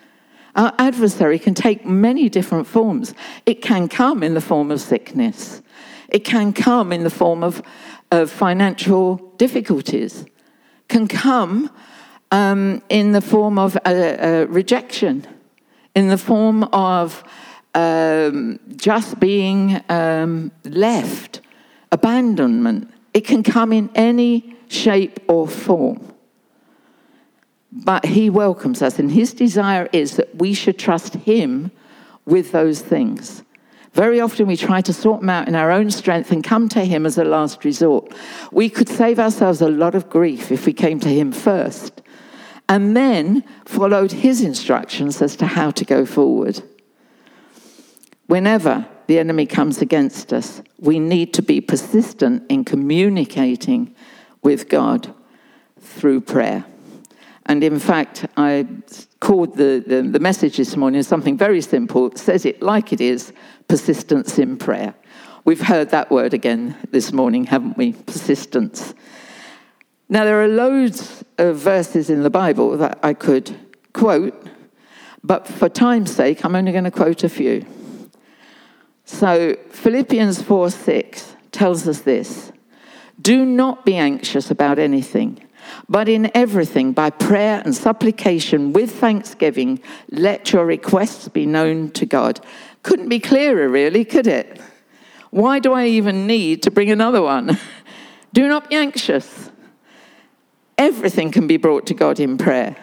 Our 0.55 0.73
adversary 0.77 1.39
can 1.39 1.53
take 1.53 1.85
many 1.85 2.29
different 2.29 2.67
forms. 2.67 3.13
It 3.45 3.61
can 3.61 3.87
come 3.87 4.23
in 4.23 4.33
the 4.33 4.41
form 4.41 4.71
of 4.71 4.81
sickness, 4.81 5.61
it 6.09 6.23
can 6.23 6.53
come 6.53 6.91
in 6.91 7.03
the 7.03 7.09
form 7.09 7.43
of, 7.43 7.61
of 8.11 8.31
financial 8.31 9.17
difficulties, 9.37 10.25
can 10.87 11.07
come 11.07 11.69
um, 12.31 12.81
in 12.89 13.11
the 13.11 13.21
form 13.21 13.59
of 13.59 13.77
rejection, 13.85 15.27
in 15.95 16.09
the 16.09 16.17
form 16.17 16.63
of 16.65 17.23
um, 17.75 18.59
just 18.75 19.19
being 19.19 19.81
um, 19.89 20.51
left, 20.63 21.41
abandonment. 21.91 22.91
It 23.13 23.21
can 23.21 23.43
come 23.43 23.73
in 23.73 23.89
any 23.95 24.55
shape 24.67 25.19
or 25.27 25.47
form. 25.47 26.13
But 27.71 28.05
he 28.05 28.29
welcomes 28.29 28.81
us, 28.81 28.99
and 28.99 29.11
his 29.11 29.33
desire 29.33 29.87
is 29.93 30.15
that 30.15 30.35
we 30.35 30.53
should 30.53 30.79
trust 30.79 31.15
him 31.15 31.71
with 32.25 32.51
those 32.51 32.81
things. 32.81 33.43
Very 33.93 34.19
often 34.19 34.47
we 34.47 34.55
try 34.55 34.81
to 34.81 34.93
sort 34.93 35.21
them 35.21 35.29
out 35.29 35.47
in 35.47 35.55
our 35.55 35.71
own 35.71 35.91
strength 35.91 36.31
and 36.31 36.43
come 36.43 36.69
to 36.69 36.85
him 36.85 37.05
as 37.05 37.17
a 37.17 37.23
last 37.23 37.65
resort. 37.65 38.13
We 38.51 38.69
could 38.69 38.87
save 38.87 39.19
ourselves 39.19 39.61
a 39.61 39.69
lot 39.69 39.95
of 39.95 40.09
grief 40.09 40.51
if 40.51 40.65
we 40.65 40.73
came 40.73 40.99
to 41.01 41.09
him 41.09 41.31
first 41.31 42.01
and 42.69 42.95
then 42.95 43.43
followed 43.65 44.11
his 44.11 44.41
instructions 44.41 45.21
as 45.21 45.35
to 45.37 45.47
how 45.47 45.71
to 45.71 45.83
go 45.83 46.05
forward. 46.05 46.61
Whenever 48.27 48.85
the 49.07 49.17
enemy 49.17 49.47
comes 49.47 49.81
against 49.81 50.31
us, 50.31 50.61
we 50.77 50.99
need 50.99 51.33
to 51.33 51.41
be 51.41 51.59
persistent 51.59 52.43
in 52.47 52.63
communicating 52.63 53.95
with 54.43 54.69
God 54.69 55.13
through 55.81 56.21
prayer. 56.21 56.63
And 57.49 57.63
in 57.63 57.79
fact, 57.79 58.27
I 58.37 58.67
called 59.19 59.57
the, 59.57 59.83
the, 59.85 60.03
the, 60.03 60.19
message 60.19 60.57
this 60.57 60.77
morning 60.77 61.01
something 61.01 61.35
very 61.35 61.61
simple. 61.61 62.05
It 62.05 62.19
says 62.19 62.45
it 62.45 62.61
like 62.61 62.93
it 62.93 63.01
is 63.01 63.33
persistence 63.67 64.37
in 64.37 64.55
prayer. 64.55 64.93
We've 65.45 65.59
heard 65.59 65.89
that 65.89 66.11
word 66.11 66.35
again 66.35 66.77
this 66.91 67.11
morning, 67.11 67.45
haven't 67.45 67.75
we? 67.75 67.93
Persistence. 67.93 68.93
Now, 70.09 70.25
there 70.25 70.39
are 70.43 70.47
loads 70.47 71.23
of 71.39 71.57
verses 71.57 72.11
in 72.11 72.21
the 72.21 72.29
Bible 72.29 72.77
that 72.77 72.99
I 73.01 73.15
could 73.15 73.57
quote, 73.93 74.47
but 75.23 75.47
for 75.47 75.69
time's 75.69 76.11
sake, 76.15 76.45
I'm 76.45 76.55
only 76.55 76.71
going 76.71 76.83
to 76.83 76.91
quote 76.91 77.23
a 77.23 77.29
few. 77.29 77.65
So 79.05 79.55
Philippians 79.71 80.43
4 80.43 80.69
6 80.69 81.35
tells 81.51 81.87
us 81.87 82.01
this 82.01 82.51
Do 83.19 83.43
not 83.43 83.85
be 83.85 83.95
anxious 83.95 84.51
about 84.51 84.77
anything, 84.77 85.43
but 85.87 86.09
in 86.09 86.31
everything, 86.35 86.93
by 86.93 87.09
prayer 87.09 87.61
and 87.63 87.75
supplication 87.75 88.73
with 88.73 88.91
thanksgiving, 88.91 89.81
let 90.09 90.51
your 90.51 90.65
requests 90.65 91.27
be 91.27 91.45
known 91.45 91.91
to 91.91 92.05
God. 92.05 92.39
Couldn't 92.83 93.09
be 93.09 93.19
clearer, 93.19 93.67
really, 93.69 94.05
could 94.05 94.27
it? 94.27 94.61
Why 95.31 95.59
do 95.59 95.73
I 95.73 95.87
even 95.87 96.27
need 96.27 96.63
to 96.63 96.71
bring 96.71 96.91
another 96.91 97.21
one? 97.21 97.57
Do 98.33 98.47
not 98.47 98.69
be 98.69 98.75
anxious. 98.75 99.51
Everything 100.77 101.31
can 101.31 101.47
be 101.47 101.57
brought 101.57 101.85
to 101.87 101.93
God 101.93 102.19
in 102.19 102.37
prayer 102.37 102.75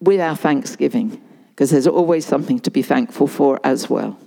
with 0.00 0.20
our 0.20 0.36
thanksgiving, 0.36 1.22
because 1.50 1.70
there's 1.70 1.86
always 1.86 2.26
something 2.26 2.58
to 2.60 2.70
be 2.70 2.82
thankful 2.82 3.26
for 3.26 3.60
as 3.64 3.88
well. 3.88 4.18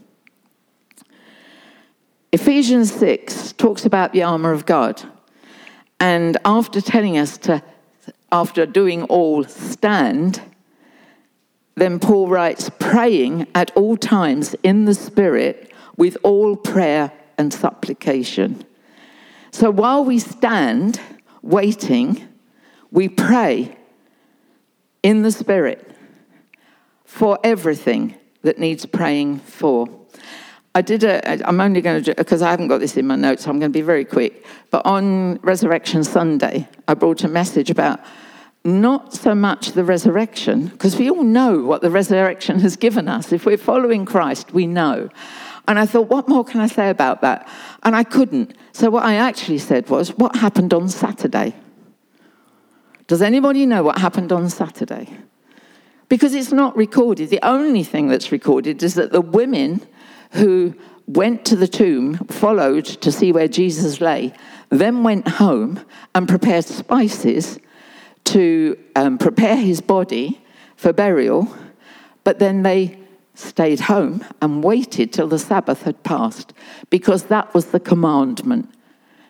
Ephesians 2.31 2.93
6 2.93 3.53
talks 3.53 3.85
about 3.85 4.13
the 4.13 4.23
armor 4.23 4.51
of 4.51 4.65
God. 4.65 5.01
And 5.99 6.37
after 6.45 6.81
telling 6.81 7.17
us 7.17 7.37
to, 7.39 7.61
after 8.31 8.65
doing 8.65 9.03
all, 9.03 9.43
stand, 9.43 10.41
then 11.75 11.99
Paul 11.99 12.27
writes, 12.27 12.69
praying 12.79 13.47
at 13.55 13.71
all 13.75 13.97
times 13.97 14.55
in 14.63 14.85
the 14.85 14.93
Spirit 14.93 15.71
with 15.97 16.17
all 16.23 16.55
prayer 16.55 17.11
and 17.37 17.53
supplication. 17.53 18.63
So 19.51 19.71
while 19.71 20.05
we 20.05 20.19
stand 20.19 20.99
waiting, 21.41 22.27
we 22.91 23.09
pray 23.09 23.77
in 25.03 25.21
the 25.21 25.31
Spirit 25.31 25.95
for 27.05 27.39
everything 27.43 28.15
that 28.41 28.59
needs 28.59 28.85
praying 28.85 29.39
for. 29.39 29.87
I 30.75 30.81
did 30.81 31.03
a, 31.03 31.47
I'm 31.47 31.59
only 31.59 31.81
going 31.81 32.03
to, 32.03 32.13
do 32.13 32.15
because 32.15 32.41
I 32.41 32.51
haven't 32.51 32.67
got 32.67 32.79
this 32.79 32.95
in 32.95 33.07
my 33.07 33.15
notes, 33.15 33.43
so 33.43 33.49
I'm 33.49 33.59
going 33.59 33.71
to 33.71 33.77
be 33.77 33.81
very 33.81 34.05
quick. 34.05 34.45
But 34.69 34.85
on 34.85 35.37
Resurrection 35.37 36.03
Sunday, 36.03 36.67
I 36.87 36.93
brought 36.93 37.23
a 37.23 37.27
message 37.27 37.71
about 37.71 37.99
not 38.63 39.13
so 39.13 39.33
much 39.33 39.71
the 39.71 39.83
resurrection, 39.83 40.67
because 40.67 40.97
we 40.97 41.09
all 41.09 41.23
know 41.23 41.63
what 41.63 41.81
the 41.81 41.89
resurrection 41.89 42.59
has 42.59 42.75
given 42.75 43.07
us. 43.07 43.31
If 43.31 43.45
we're 43.45 43.57
following 43.57 44.05
Christ, 44.05 44.53
we 44.53 44.67
know. 44.67 45.09
And 45.67 45.79
I 45.79 45.85
thought, 45.85 46.09
what 46.09 46.27
more 46.27 46.43
can 46.43 46.61
I 46.61 46.67
say 46.67 46.89
about 46.89 47.21
that? 47.21 47.47
And 47.83 47.95
I 47.95 48.03
couldn't. 48.03 48.55
So 48.73 48.89
what 48.89 49.03
I 49.03 49.15
actually 49.15 49.59
said 49.59 49.89
was, 49.89 50.09
what 50.17 50.35
happened 50.35 50.73
on 50.73 50.89
Saturday? 50.89 51.55
Does 53.07 53.21
anybody 53.21 53.65
know 53.65 53.81
what 53.81 53.97
happened 53.97 54.31
on 54.31 54.49
Saturday? 54.49 55.09
Because 56.09 56.33
it's 56.33 56.51
not 56.51 56.75
recorded. 56.75 57.29
The 57.29 57.39
only 57.43 57.83
thing 57.83 58.07
that's 58.07 58.31
recorded 58.31 58.83
is 58.83 58.95
that 58.95 59.11
the 59.11 59.21
women 59.21 59.87
who 60.31 60.75
went 61.07 61.43
to 61.45 61.55
the 61.55 61.67
tomb, 61.67 62.15
followed 62.27 62.85
to 62.85 63.11
see 63.11 63.31
where 63.31 63.47
Jesus 63.47 63.99
lay, 63.99 64.33
then 64.69 65.03
went 65.03 65.27
home 65.27 65.83
and 66.13 66.27
prepared 66.27 66.65
spices 66.65 67.59
to 68.25 68.77
um, 68.95 69.17
prepare 69.17 69.57
his 69.57 69.81
body 69.81 70.39
for 70.75 70.93
burial, 70.93 71.51
but 72.23 72.39
then 72.39 72.61
they 72.61 72.97
stayed 73.33 73.79
home 73.79 74.23
and 74.41 74.63
waited 74.63 75.11
till 75.11 75.27
the 75.27 75.39
Sabbath 75.39 75.83
had 75.83 76.03
passed 76.03 76.53
because 76.89 77.23
that 77.23 77.53
was 77.53 77.67
the 77.67 77.79
commandment. 77.79 78.69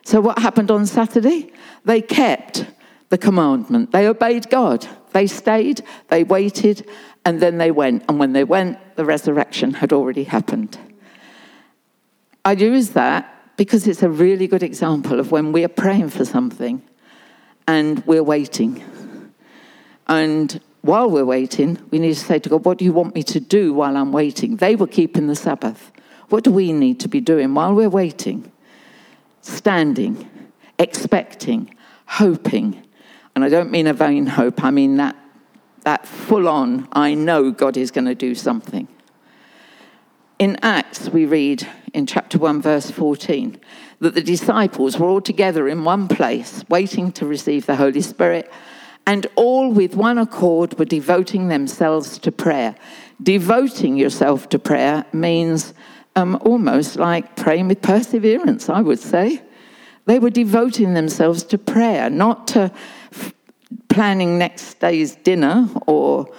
So, 0.04 0.20
what 0.20 0.38
happened 0.38 0.70
on 0.70 0.86
Saturday? 0.86 1.52
They 1.84 2.02
kept 2.02 2.66
the 3.08 3.18
commandment, 3.18 3.92
they 3.92 4.06
obeyed 4.06 4.50
God. 4.50 4.86
They 5.12 5.26
stayed, 5.26 5.82
they 6.08 6.22
waited, 6.22 6.88
and 7.24 7.40
then 7.40 7.58
they 7.58 7.72
went. 7.72 8.04
And 8.08 8.20
when 8.20 8.32
they 8.32 8.44
went, 8.44 8.78
the 8.94 9.04
resurrection 9.04 9.74
had 9.74 9.92
already 9.92 10.22
happened. 10.22 10.78
I 12.44 12.52
use 12.52 12.90
that 12.90 13.56
because 13.56 13.86
it's 13.86 14.02
a 14.02 14.10
really 14.10 14.46
good 14.46 14.62
example 14.62 15.20
of 15.20 15.30
when 15.30 15.52
we 15.52 15.64
are 15.64 15.68
praying 15.68 16.10
for 16.10 16.24
something 16.24 16.82
and 17.66 18.04
we're 18.06 18.22
waiting. 18.22 18.82
And 20.08 20.60
while 20.82 21.10
we're 21.10 21.24
waiting, 21.24 21.78
we 21.90 21.98
need 21.98 22.14
to 22.14 22.20
say 22.20 22.38
to 22.38 22.48
God, 22.48 22.64
What 22.64 22.78
do 22.78 22.84
you 22.84 22.92
want 22.92 23.14
me 23.14 23.22
to 23.24 23.40
do 23.40 23.74
while 23.74 23.96
I'm 23.96 24.12
waiting? 24.12 24.56
They 24.56 24.76
were 24.76 24.86
keeping 24.86 25.26
the 25.26 25.36
Sabbath. 25.36 25.92
What 26.30 26.44
do 26.44 26.50
we 26.50 26.72
need 26.72 27.00
to 27.00 27.08
be 27.08 27.20
doing 27.20 27.54
while 27.54 27.74
we're 27.74 27.90
waiting? 27.90 28.50
standing, 29.42 30.28
expecting, 30.78 31.74
hoping. 32.06 32.82
And 33.34 33.44
I 33.44 33.48
don't 33.48 33.70
mean 33.70 33.86
a 33.86 33.94
vain 33.94 34.26
hope, 34.26 34.64
I 34.64 34.70
mean 34.70 34.96
that, 34.96 35.16
that 35.82 36.06
full 36.06 36.48
on, 36.48 36.88
I 36.92 37.14
know 37.14 37.50
God 37.50 37.76
is 37.76 37.90
going 37.90 38.06
to 38.06 38.14
do 38.14 38.34
something. 38.34 38.88
In 40.40 40.56
Acts, 40.62 41.10
we 41.10 41.26
read 41.26 41.68
in 41.92 42.06
chapter 42.06 42.38
1, 42.38 42.62
verse 42.62 42.90
14, 42.90 43.60
that 43.98 44.14
the 44.14 44.22
disciples 44.22 44.98
were 44.98 45.06
all 45.06 45.20
together 45.20 45.68
in 45.68 45.84
one 45.84 46.08
place, 46.08 46.64
waiting 46.70 47.12
to 47.12 47.26
receive 47.26 47.66
the 47.66 47.76
Holy 47.76 48.00
Spirit, 48.00 48.50
and 49.06 49.26
all 49.36 49.70
with 49.70 49.94
one 49.94 50.16
accord 50.16 50.78
were 50.78 50.86
devoting 50.86 51.48
themselves 51.48 52.16
to 52.20 52.32
prayer. 52.32 52.74
Devoting 53.22 53.98
yourself 53.98 54.48
to 54.48 54.58
prayer 54.58 55.04
means 55.12 55.74
um, 56.16 56.40
almost 56.40 56.96
like 56.96 57.36
praying 57.36 57.68
with 57.68 57.82
perseverance, 57.82 58.70
I 58.70 58.80
would 58.80 58.98
say. 58.98 59.42
They 60.06 60.18
were 60.18 60.30
devoting 60.30 60.94
themselves 60.94 61.42
to 61.44 61.58
prayer, 61.58 62.08
not 62.08 62.48
to 62.48 62.72
planning 63.90 64.38
next 64.38 64.80
day's 64.80 65.16
dinner 65.16 65.68
or 65.86 66.32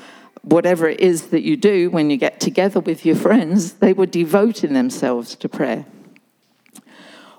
whatever 0.43 0.89
it 0.89 0.99
is 0.99 1.27
that 1.27 1.43
you 1.43 1.56
do 1.56 1.89
when 1.89 2.10
you 2.10 2.17
get 2.17 2.39
together 2.39 2.80
with 2.80 3.06
your 3.06 3.15
friends. 3.15 3.73
They 3.73 3.93
were 3.93 4.06
devoting 4.06 4.73
themselves 4.73 5.36
to 5.36 5.49
prayer. 5.49 5.86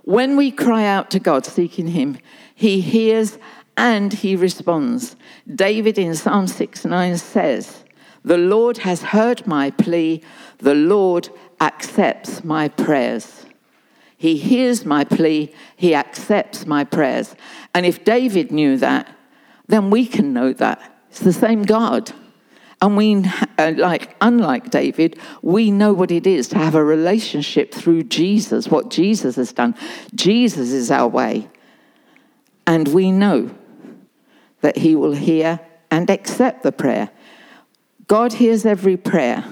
When 0.04 0.36
we 0.36 0.50
cry 0.50 0.84
out 0.84 1.10
to 1.12 1.20
God, 1.20 1.46
seeking 1.46 1.88
Him, 1.88 2.18
He 2.54 2.80
hears 2.80 3.38
and 3.76 4.12
He 4.12 4.36
responds. 4.36 5.16
David 5.52 5.98
in 5.98 6.14
Psalm 6.14 6.46
6 6.46 6.84
9 6.84 7.18
says, 7.18 7.84
The 8.24 8.38
Lord 8.38 8.78
has 8.78 9.02
heard 9.02 9.46
my 9.46 9.70
plea, 9.70 10.22
the 10.58 10.74
Lord 10.74 11.28
accepts 11.60 12.42
my 12.42 12.68
prayers. 12.68 13.46
He 14.16 14.36
hears 14.36 14.84
my 14.84 15.04
plea, 15.04 15.52
He 15.76 15.94
accepts 15.94 16.66
my 16.66 16.84
prayers. 16.84 17.34
And 17.74 17.86
if 17.86 18.04
David 18.04 18.52
knew 18.52 18.76
that, 18.78 19.08
then 19.66 19.90
we 19.90 20.06
can 20.06 20.32
know 20.32 20.52
that. 20.52 20.80
It's 21.10 21.20
the 21.20 21.32
same 21.32 21.62
God. 21.62 22.12
And 22.82 22.96
we, 22.96 23.24
uh, 23.58 23.72
like, 23.76 24.16
unlike 24.20 24.70
David, 24.70 25.16
we 25.40 25.70
know 25.70 25.92
what 25.92 26.10
it 26.10 26.26
is 26.26 26.48
to 26.48 26.58
have 26.58 26.74
a 26.74 26.84
relationship 26.84 27.72
through 27.72 28.02
Jesus, 28.02 28.66
what 28.66 28.90
Jesus 28.90 29.36
has 29.36 29.52
done. 29.52 29.76
Jesus 30.16 30.72
is 30.72 30.90
our 30.90 31.06
way. 31.06 31.48
And 32.66 32.88
we 32.88 33.12
know 33.12 33.54
that 34.62 34.78
he 34.78 34.96
will 34.96 35.14
hear 35.14 35.60
and 35.92 36.10
accept 36.10 36.64
the 36.64 36.72
prayer. 36.72 37.10
God 38.08 38.32
hears 38.32 38.66
every 38.66 38.96
prayer. 38.96 39.44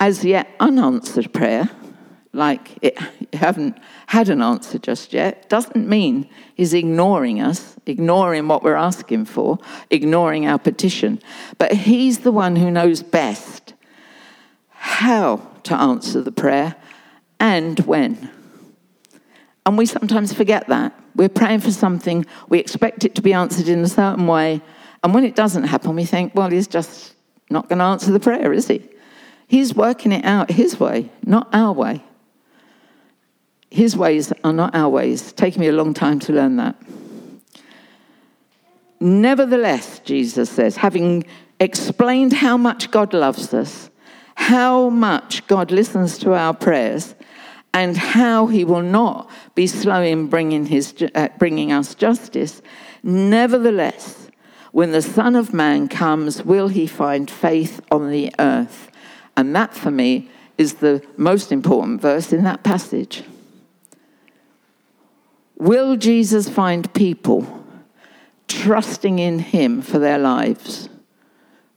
As 0.00 0.24
yet 0.24 0.48
unanswered 0.58 1.32
prayer, 1.32 1.70
like 2.32 2.78
it, 2.82 2.98
you 3.20 3.26
haven't 3.38 3.78
had 4.06 4.28
an 4.28 4.42
answer 4.42 4.78
just 4.78 5.12
yet, 5.12 5.48
doesn't 5.48 5.88
mean 5.88 6.28
he's 6.54 6.74
ignoring 6.74 7.40
us, 7.40 7.76
ignoring 7.86 8.48
what 8.48 8.62
we're 8.62 8.74
asking 8.74 9.26
for, 9.26 9.58
ignoring 9.90 10.46
our 10.46 10.58
petition. 10.58 11.20
But 11.58 11.72
he's 11.72 12.20
the 12.20 12.32
one 12.32 12.56
who 12.56 12.70
knows 12.70 13.02
best 13.02 13.74
how 14.68 15.46
to 15.64 15.74
answer 15.74 16.20
the 16.22 16.32
prayer 16.32 16.74
and 17.38 17.78
when. 17.80 18.30
And 19.64 19.78
we 19.78 19.86
sometimes 19.86 20.32
forget 20.32 20.66
that. 20.68 20.98
We're 21.14 21.28
praying 21.28 21.60
for 21.60 21.70
something, 21.70 22.26
we 22.48 22.58
expect 22.58 23.04
it 23.04 23.14
to 23.16 23.22
be 23.22 23.32
answered 23.32 23.68
in 23.68 23.80
a 23.80 23.88
certain 23.88 24.26
way, 24.26 24.62
and 25.02 25.12
when 25.12 25.24
it 25.24 25.34
doesn't 25.34 25.64
happen, 25.64 25.96
we 25.96 26.04
think, 26.04 26.34
well, 26.34 26.48
he's 26.48 26.68
just 26.68 27.14
not 27.50 27.68
going 27.68 27.78
to 27.78 27.84
answer 27.84 28.12
the 28.12 28.20
prayer, 28.20 28.52
is 28.52 28.68
he? 28.68 28.88
He's 29.46 29.74
working 29.74 30.12
it 30.12 30.24
out 30.24 30.50
his 30.50 30.78
way, 30.78 31.10
not 31.24 31.48
our 31.52 31.72
way. 31.72 32.02
His 33.72 33.96
ways 33.96 34.34
are 34.44 34.52
not 34.52 34.74
our 34.74 34.90
ways. 34.90 35.22
It's 35.22 35.32
taken 35.32 35.62
me 35.62 35.68
a 35.68 35.72
long 35.72 35.94
time 35.94 36.18
to 36.20 36.32
learn 36.34 36.56
that. 36.56 36.76
Nevertheless, 39.00 39.98
Jesus 40.00 40.50
says, 40.50 40.76
having 40.76 41.24
explained 41.58 42.34
how 42.34 42.58
much 42.58 42.90
God 42.90 43.14
loves 43.14 43.54
us, 43.54 43.88
how 44.34 44.90
much 44.90 45.46
God 45.46 45.70
listens 45.70 46.18
to 46.18 46.34
our 46.34 46.52
prayers, 46.52 47.14
and 47.72 47.96
how 47.96 48.46
he 48.46 48.62
will 48.62 48.82
not 48.82 49.30
be 49.54 49.66
slow 49.66 50.02
in 50.02 50.26
bringing, 50.26 50.66
his, 50.66 50.94
uh, 51.14 51.28
bringing 51.38 51.72
us 51.72 51.94
justice, 51.94 52.60
nevertheless, 53.02 54.28
when 54.72 54.92
the 54.92 55.00
Son 55.00 55.34
of 55.34 55.54
Man 55.54 55.88
comes, 55.88 56.42
will 56.42 56.68
he 56.68 56.86
find 56.86 57.30
faith 57.30 57.80
on 57.90 58.10
the 58.10 58.34
earth? 58.38 58.90
And 59.34 59.56
that, 59.56 59.72
for 59.72 59.90
me, 59.90 60.28
is 60.58 60.74
the 60.74 61.02
most 61.16 61.50
important 61.50 62.02
verse 62.02 62.34
in 62.34 62.44
that 62.44 62.62
passage. 62.62 63.24
Will 65.62 65.94
Jesus 65.94 66.48
find 66.48 66.92
people 66.92 67.64
trusting 68.48 69.20
in 69.20 69.38
him 69.38 69.80
for 69.80 70.00
their 70.00 70.18
lives 70.18 70.88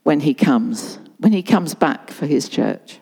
when 0.02 0.21
he 0.21 0.34
comes, 0.34 0.98
when 1.19 1.34
he 1.34 1.43
comes 1.43 1.76
back 1.76 2.10
for 2.10 2.26
his 2.26 2.50
church? 2.50 2.98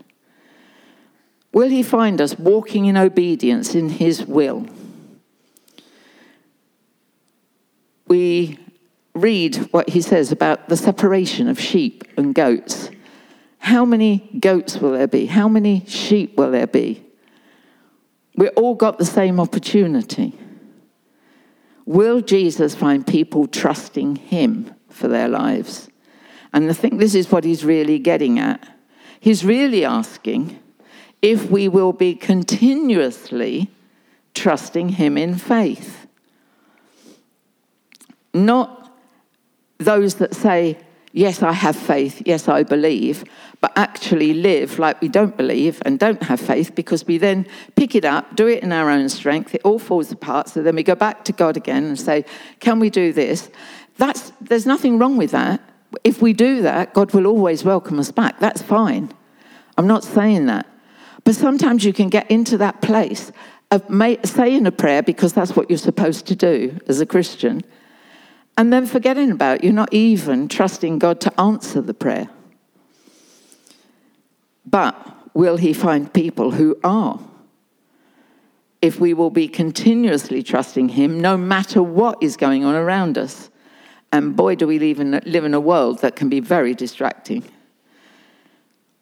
Will 1.54 1.70
he 1.70 1.84
find 1.84 2.20
us 2.20 2.38
walking 2.38 2.84
in 2.84 2.98
obedience 2.98 3.76
in 3.76 3.88
his 3.88 4.26
will? 4.26 4.68
We 8.10 8.60
read 9.16 9.56
what 9.72 9.92
he 9.92 10.02
says 10.02 10.34
about 10.34 10.68
the 10.68 10.76
separation 10.76 11.48
of 11.48 11.62
sheep 11.62 12.04
and 12.18 12.36
goats. 12.36 12.90
How 13.60 13.86
many 13.86 14.18
goats 14.38 14.80
will 14.80 14.92
there 14.92 15.08
be? 15.08 15.28
How 15.28 15.48
many 15.48 15.86
sheep 15.86 16.36
will 16.38 16.52
there 16.52 16.68
be? 16.68 17.06
We 18.36 18.50
all 18.50 18.76
got 18.76 18.98
the 18.98 19.06
same 19.06 19.40
opportunity. 19.40 20.38
Will 21.86 22.22
Jesus 22.22 22.76
find 22.76 23.06
people 23.06 23.48
trusting 23.48 24.16
him 24.16 24.74
for 24.90 25.08
their 25.08 25.28
lives? 25.28 25.90
And 26.54 26.70
I 26.70 26.74
think 26.74 27.00
this 27.00 27.16
is 27.16 27.32
what 27.32 27.44
he's 27.44 27.66
really 27.66 28.00
getting 28.00 28.40
at. 28.40 28.68
He's 29.20 29.44
really 29.44 29.84
asking 29.84 30.60
if 31.22 31.50
we 31.50 31.68
will 31.68 31.94
be 31.94 32.16
continuously 32.16 33.70
trusting 34.34 34.90
him 34.90 35.18
in 35.18 35.36
faith. 35.36 36.08
Not 38.34 38.92
those 39.78 40.16
that 40.16 40.34
say, 40.36 40.78
Yes, 41.16 41.44
I 41.44 41.52
have 41.52 41.76
faith, 41.76 42.24
yes, 42.26 42.48
I 42.48 42.64
believe, 42.64 43.24
but 43.62 43.72
actually 43.76 44.34
live 44.34 44.80
like 44.80 45.00
we 45.00 45.08
don't 45.08 45.38
believe 45.38 45.80
and 45.86 46.00
don't 46.00 46.24
have 46.24 46.42
faith 46.42 46.74
because 46.74 47.06
we 47.06 47.20
then 47.20 47.46
pick 47.76 47.94
it 47.94 48.04
up, 48.04 48.36
do 48.36 48.48
it 48.48 48.64
in 48.64 48.74
our 48.74 48.90
own 48.90 49.10
strength, 49.10 49.54
it 49.54 49.62
all 49.64 49.78
falls 49.78 50.12
apart. 50.12 50.50
So 50.50 50.64
then 50.64 50.76
we 50.76 50.82
go 50.82 50.96
back 50.96 51.24
to 51.26 51.32
God 51.32 51.56
again 51.56 51.84
and 51.84 52.00
say, 52.00 52.26
Can 52.60 52.80
we 52.80 52.90
do 52.90 53.14
this? 53.14 53.52
That's, 53.98 54.34
there's 54.42 54.66
nothing 54.66 54.98
wrong 54.98 55.16
with 55.16 55.30
that. 55.32 55.62
If 56.04 56.20
we 56.20 56.34
do 56.34 56.64
that, 56.64 56.96
God 56.96 57.14
will 57.14 57.28
always 57.28 57.64
welcome 57.64 58.00
us 58.00 58.12
back. 58.12 58.40
That's 58.40 58.64
fine. 58.64 59.14
I'm 59.78 59.86
not 59.86 60.04
saying 60.04 60.48
that. 60.48 60.66
But 61.26 61.36
sometimes 61.36 61.86
you 61.86 61.94
can 61.94 62.10
get 62.10 62.30
into 62.32 62.58
that 62.58 62.82
place 62.82 63.32
of 63.70 63.84
saying 64.26 64.66
a 64.66 64.72
prayer 64.72 65.04
because 65.04 65.34
that's 65.34 65.56
what 65.56 65.70
you're 65.70 65.78
supposed 65.78 66.26
to 66.28 66.36
do 66.36 66.80
as 66.88 67.00
a 67.00 67.06
Christian 67.06 67.64
and 68.58 68.72
then 68.72 68.86
forgetting 68.86 69.32
about 69.32 69.64
you're 69.64 69.74
not 69.74 69.94
even 69.94 70.48
trusting 70.48 71.00
God 71.00 71.20
to 71.22 71.40
answer 71.40 71.82
the 71.82 71.94
prayer. 71.94 72.30
But 74.66 74.96
will 75.34 75.58
He 75.58 75.74
find 75.74 76.12
people 76.14 76.52
who 76.52 76.78
are? 76.84 77.20
If 78.82 79.00
we 79.00 79.14
will 79.14 79.30
be 79.30 79.48
continuously 79.48 80.44
trusting 80.44 80.90
Him, 80.90 81.20
no 81.20 81.38
matter 81.38 81.82
what 81.82 82.22
is 82.22 82.38
going 82.38 82.64
on 82.64 82.76
around 82.76 83.18
us. 83.18 83.50
And 84.12 84.36
boy, 84.36 84.56
do 84.56 84.68
we 84.68 84.78
live 84.78 85.00
in, 85.00 85.20
live 85.26 85.46
in 85.46 85.56
a 85.56 85.60
world 85.60 86.02
that 86.02 86.16
can 86.16 86.30
be 86.30 86.40
very 86.40 86.76
distracting. 86.76 87.44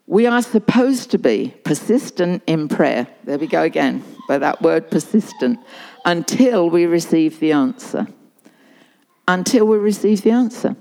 We 0.07 0.25
are 0.25 0.41
supposed 0.41 1.11
to 1.11 1.17
be 1.17 1.53
persistent 1.65 2.43
in 2.47 2.69
prayer. 2.69 3.07
There 3.25 3.37
we 3.37 3.47
go 3.47 3.63
again, 3.63 4.03
by 4.27 4.37
that 4.37 4.61
word 4.61 4.89
persistent, 4.89 5.59
until 6.05 6.69
we 6.69 6.85
receive 6.85 7.39
the 7.39 7.51
answer 7.51 8.07
until 9.27 9.65
we 9.65 9.77
receive 9.77 10.21
the 10.23 10.31
answer. 10.31 10.75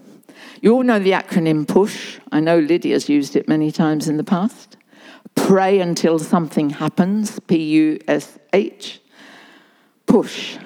You 0.60 0.74
all 0.74 0.82
know 0.82 0.98
the 0.98 1.12
acronym 1.12 1.66
PUSH. 1.66 2.20
I 2.32 2.40
know 2.40 2.58
Lydia's 2.58 3.08
used 3.08 3.36
it 3.36 3.48
many 3.48 3.70
times 3.72 4.08
in 4.08 4.16
the 4.16 4.24
past. 4.24 4.76
Pray 5.34 5.80
until 5.80 6.18
something 6.18 6.70
happens, 6.70 7.40
P 7.40 7.56
U 7.56 7.98
S 8.08 8.38
H. 8.52 9.00
Push. 10.06 10.58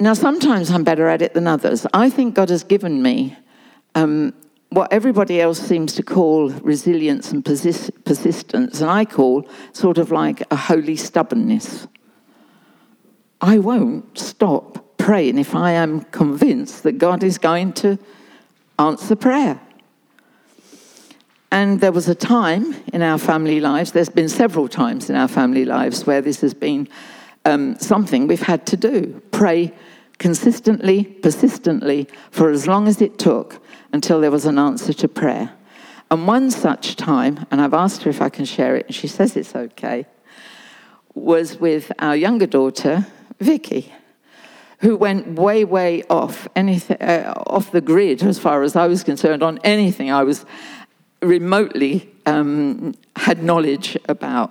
Now, 0.00 0.14
sometimes 0.14 0.70
I'm 0.70 0.84
better 0.84 1.08
at 1.08 1.22
it 1.22 1.34
than 1.34 1.46
others. 1.46 1.86
I 1.92 2.10
think 2.10 2.34
God 2.34 2.48
has 2.50 2.64
given 2.64 3.02
me 3.02 3.36
um, 3.94 4.34
what 4.70 4.92
everybody 4.92 5.40
else 5.40 5.60
seems 5.60 5.94
to 5.94 6.02
call 6.02 6.50
resilience 6.50 7.30
and 7.30 7.44
persist- 7.44 8.04
persistence, 8.04 8.80
and 8.80 8.90
I 8.90 9.04
call 9.04 9.46
sort 9.72 9.98
of 9.98 10.10
like 10.10 10.42
a 10.50 10.56
holy 10.56 10.96
stubbornness. 10.96 11.86
I 13.40 13.58
won't 13.58 14.18
stop 14.18 14.91
praying 15.02 15.36
if 15.36 15.52
I 15.52 15.72
am 15.72 16.02
convinced 16.12 16.84
that 16.84 16.92
God 16.92 17.24
is 17.24 17.36
going 17.36 17.72
to 17.72 17.98
answer 18.78 19.16
prayer. 19.16 19.60
And 21.50 21.80
there 21.80 21.90
was 21.90 22.08
a 22.08 22.14
time 22.14 22.76
in 22.92 23.02
our 23.02 23.18
family 23.18 23.58
lives, 23.58 23.90
there's 23.90 24.08
been 24.08 24.28
several 24.28 24.68
times 24.68 25.10
in 25.10 25.16
our 25.16 25.26
family 25.26 25.64
lives 25.64 26.06
where 26.06 26.20
this 26.20 26.40
has 26.42 26.54
been 26.54 26.88
um, 27.44 27.76
something 27.80 28.28
we've 28.28 28.42
had 28.42 28.64
to 28.66 28.76
do. 28.76 29.20
Pray 29.32 29.74
consistently, 30.18 31.02
persistently, 31.02 32.06
for 32.30 32.50
as 32.50 32.68
long 32.68 32.86
as 32.86 33.02
it 33.02 33.18
took 33.18 33.60
until 33.92 34.20
there 34.20 34.30
was 34.30 34.46
an 34.46 34.56
answer 34.56 34.92
to 34.92 35.08
prayer. 35.08 35.50
And 36.12 36.28
one 36.28 36.48
such 36.52 36.94
time, 36.94 37.44
and 37.50 37.60
I've 37.60 37.74
asked 37.74 38.04
her 38.04 38.10
if 38.10 38.22
I 38.22 38.28
can 38.28 38.44
share 38.44 38.76
it, 38.76 38.86
and 38.86 38.94
she 38.94 39.08
says 39.08 39.36
it's 39.36 39.56
okay, 39.56 40.06
was 41.12 41.56
with 41.56 41.90
our 41.98 42.14
younger 42.14 42.46
daughter, 42.46 43.08
Vicky, 43.40 43.92
who 44.82 44.96
went 44.96 45.28
way, 45.38 45.64
way 45.64 46.02
off 46.10 46.48
anything, 46.56 47.00
uh, 47.00 47.32
off 47.46 47.70
the 47.70 47.80
grid 47.80 48.22
as 48.22 48.38
far 48.38 48.62
as 48.64 48.74
I 48.74 48.88
was 48.88 49.04
concerned 49.04 49.42
on 49.42 49.58
anything 49.62 50.10
I 50.10 50.24
was 50.24 50.44
remotely 51.22 52.10
um, 52.26 52.94
had 53.14 53.44
knowledge 53.44 53.96
about. 54.08 54.50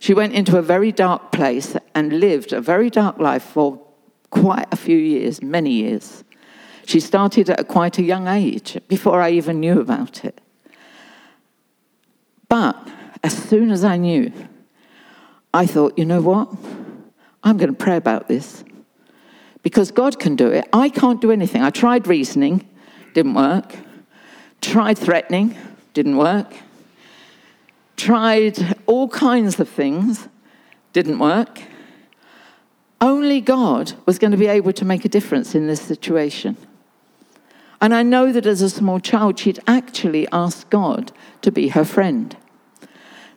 She 0.00 0.14
went 0.14 0.32
into 0.32 0.58
a 0.58 0.62
very 0.62 0.90
dark 0.90 1.30
place 1.30 1.76
and 1.94 2.18
lived 2.18 2.52
a 2.52 2.60
very 2.60 2.90
dark 2.90 3.18
life 3.18 3.44
for 3.44 3.80
quite 4.30 4.66
a 4.72 4.76
few 4.76 4.96
years, 4.96 5.42
many 5.42 5.70
years. 5.70 6.24
She 6.86 6.98
started 6.98 7.50
at 7.50 7.68
quite 7.68 7.98
a 7.98 8.02
young 8.02 8.26
age, 8.26 8.78
before 8.88 9.20
I 9.20 9.30
even 9.30 9.60
knew 9.60 9.80
about 9.80 10.24
it. 10.24 10.40
But 12.48 12.76
as 13.22 13.32
soon 13.32 13.70
as 13.70 13.84
I 13.84 13.96
knew, 13.96 14.32
I 15.54 15.66
thought, 15.66 15.96
you 15.96 16.04
know 16.04 16.20
what? 16.20 16.48
I'm 17.44 17.58
going 17.58 17.70
to 17.70 17.84
pray 17.84 17.96
about 17.96 18.26
this. 18.26 18.64
Because 19.62 19.90
God 19.90 20.18
can 20.18 20.36
do 20.36 20.48
it. 20.48 20.68
I 20.72 20.88
can't 20.88 21.20
do 21.20 21.30
anything. 21.30 21.62
I 21.62 21.70
tried 21.70 22.06
reasoning, 22.06 22.68
didn't 23.14 23.34
work. 23.34 23.74
Tried 24.60 24.98
threatening, 24.98 25.56
didn't 25.94 26.16
work. 26.16 26.52
Tried 27.96 28.76
all 28.86 29.08
kinds 29.08 29.60
of 29.60 29.68
things, 29.68 30.28
didn't 30.92 31.18
work. 31.18 31.60
Only 33.00 33.40
God 33.40 33.92
was 34.06 34.18
going 34.18 34.30
to 34.30 34.36
be 34.36 34.46
able 34.46 34.72
to 34.74 34.84
make 34.84 35.04
a 35.04 35.08
difference 35.08 35.54
in 35.54 35.66
this 35.66 35.80
situation. 35.80 36.56
And 37.80 37.94
I 37.94 38.02
know 38.02 38.30
that 38.32 38.44
as 38.44 38.60
a 38.60 38.68
small 38.68 39.00
child, 39.00 39.38
she'd 39.38 39.58
actually 39.66 40.28
asked 40.32 40.68
God 40.68 41.12
to 41.40 41.50
be 41.50 41.68
her 41.68 41.84
friend. 41.84 42.36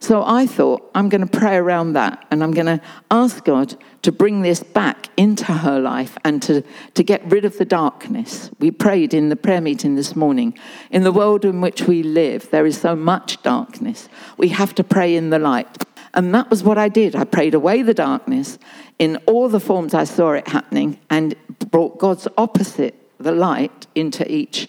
So 0.04 0.22
I 0.22 0.48
thought, 0.48 0.92
I'm 0.94 1.08
going 1.08 1.26
to 1.26 1.40
pray 1.40 1.56
around 1.56 1.94
that 1.94 2.28
and 2.30 2.44
I'm 2.44 2.52
going 2.52 2.66
to 2.66 2.82
ask 3.10 3.42
God 3.46 3.78
to 4.02 4.12
bring 4.12 4.42
this 4.42 4.62
back 4.62 5.08
into 5.16 5.46
her 5.46 5.80
life 5.80 6.18
and 6.26 6.44
to, 6.44 6.62
to 6.96 7.04
get 7.04 7.24
rid 7.32 7.46
of 7.46 7.58
the 7.58 7.64
darkness. 7.64 8.52
We 8.60 8.70
prayed 8.70 9.14
in 9.14 9.30
the 9.30 9.38
prayer 9.38 9.62
meeting 9.62 9.96
this 9.96 10.14
morning. 10.14 10.60
In 10.92 11.04
the 11.04 11.14
world 11.14 11.46
in 11.46 11.62
which 11.62 11.84
we 11.84 12.04
live, 12.04 12.52
there 12.52 12.66
is 12.66 12.78
so 12.78 12.98
much 12.98 13.42
darkness. 13.44 14.10
We 14.36 14.50
have 14.50 14.76
to 14.76 14.84
pray 14.84 15.16
in 15.16 15.30
the 15.30 15.40
light. 15.40 15.86
And 16.14 16.36
that 16.36 16.50
was 16.50 16.66
what 16.66 16.78
I 16.78 16.90
did. 16.90 17.16
I 17.16 17.24
prayed 17.24 17.54
away 17.54 17.82
the 17.82 17.94
darkness 17.94 18.60
in 19.00 19.16
all 19.26 19.48
the 19.48 19.62
forms 19.62 19.94
I 19.94 20.04
saw 20.04 20.34
it 20.34 20.50
happening 20.50 21.00
and 21.10 21.34
brought 21.72 21.98
God's 21.98 22.28
opposite, 22.38 22.94
the 23.20 23.32
light, 23.32 23.88
into 23.96 24.30
each 24.30 24.68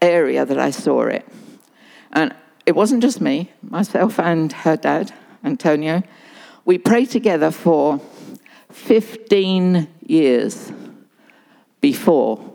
area 0.00 0.44
that 0.44 0.58
I 0.58 0.72
saw 0.72 1.02
it. 1.02 1.24
And 2.10 2.34
it 2.66 2.74
wasn't 2.74 3.02
just 3.02 3.20
me, 3.20 3.50
myself 3.62 4.18
and 4.18 4.52
her 4.52 4.76
dad, 4.76 5.12
Antonio. 5.44 6.02
We 6.64 6.78
prayed 6.78 7.10
together 7.10 7.50
for 7.50 8.00
15 8.70 9.88
years 10.06 10.72
before 11.80 12.52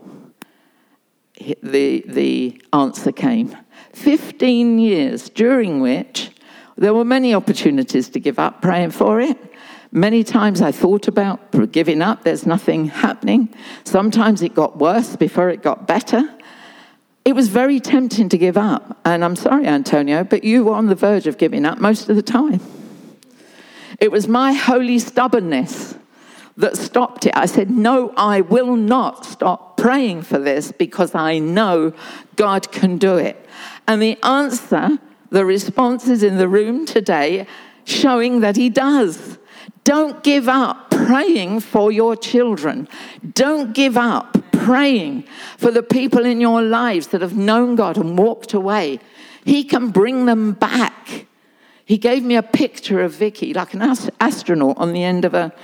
the, 1.62 2.04
the 2.06 2.60
answer 2.72 3.12
came. 3.12 3.56
15 3.92 4.78
years 4.78 5.28
during 5.28 5.80
which 5.80 6.30
there 6.76 6.94
were 6.94 7.04
many 7.04 7.34
opportunities 7.34 8.08
to 8.10 8.20
give 8.20 8.38
up 8.38 8.62
praying 8.62 8.92
for 8.92 9.20
it. 9.20 9.36
Many 9.90 10.22
times 10.22 10.60
I 10.60 10.70
thought 10.70 11.08
about 11.08 11.72
giving 11.72 12.02
up, 12.02 12.22
there's 12.22 12.46
nothing 12.46 12.86
happening. 12.86 13.48
Sometimes 13.84 14.42
it 14.42 14.54
got 14.54 14.78
worse 14.78 15.16
before 15.16 15.48
it 15.48 15.62
got 15.62 15.86
better. 15.86 16.28
It 17.28 17.34
was 17.34 17.48
very 17.48 17.78
tempting 17.78 18.30
to 18.30 18.38
give 18.38 18.56
up. 18.56 18.96
And 19.04 19.22
I'm 19.22 19.36
sorry, 19.36 19.66
Antonio, 19.66 20.24
but 20.24 20.44
you 20.44 20.64
were 20.64 20.72
on 20.72 20.86
the 20.86 20.94
verge 20.94 21.26
of 21.26 21.36
giving 21.36 21.66
up 21.66 21.76
most 21.76 22.08
of 22.08 22.16
the 22.16 22.22
time. 22.22 22.58
It 24.00 24.10
was 24.10 24.26
my 24.26 24.54
holy 24.54 24.98
stubbornness 24.98 25.94
that 26.56 26.78
stopped 26.78 27.26
it. 27.26 27.36
I 27.36 27.44
said, 27.44 27.68
No, 27.68 28.14
I 28.16 28.40
will 28.40 28.76
not 28.76 29.26
stop 29.26 29.76
praying 29.76 30.22
for 30.22 30.38
this 30.38 30.72
because 30.72 31.14
I 31.14 31.38
know 31.38 31.92
God 32.36 32.72
can 32.72 32.96
do 32.96 33.18
it. 33.18 33.36
And 33.86 34.00
the 34.00 34.16
answer 34.22 34.98
the 35.28 35.44
responses 35.44 36.22
in 36.22 36.38
the 36.38 36.48
room 36.48 36.86
today 36.86 37.46
showing 37.84 38.40
that 38.40 38.56
he 38.56 38.70
does. 38.70 39.36
Don't 39.84 40.22
give 40.22 40.48
up 40.48 40.90
praying 40.90 41.60
for 41.60 41.92
your 41.92 42.16
children. 42.16 42.88
Don't 43.34 43.74
give 43.74 43.98
up 43.98 44.38
praying 44.68 45.24
for 45.56 45.70
the 45.70 45.82
people 45.82 46.26
in 46.26 46.42
your 46.42 46.60
lives 46.60 47.06
that 47.06 47.22
have 47.22 47.34
known 47.34 47.74
God 47.74 47.96
and 47.96 48.18
walked 48.18 48.52
away. 48.52 49.00
He 49.46 49.64
can 49.64 49.88
bring 49.88 50.26
them 50.26 50.52
back. 50.52 51.26
He 51.86 51.96
gave 51.96 52.22
me 52.22 52.36
a 52.36 52.42
picture 52.42 53.00
of 53.00 53.12
Vicky, 53.12 53.54
like 53.54 53.72
an 53.72 53.80
astronaut 54.20 54.76
on 54.76 54.92
the 54.92 55.02
end 55.02 55.24
of 55.24 55.32
a, 55.32 55.54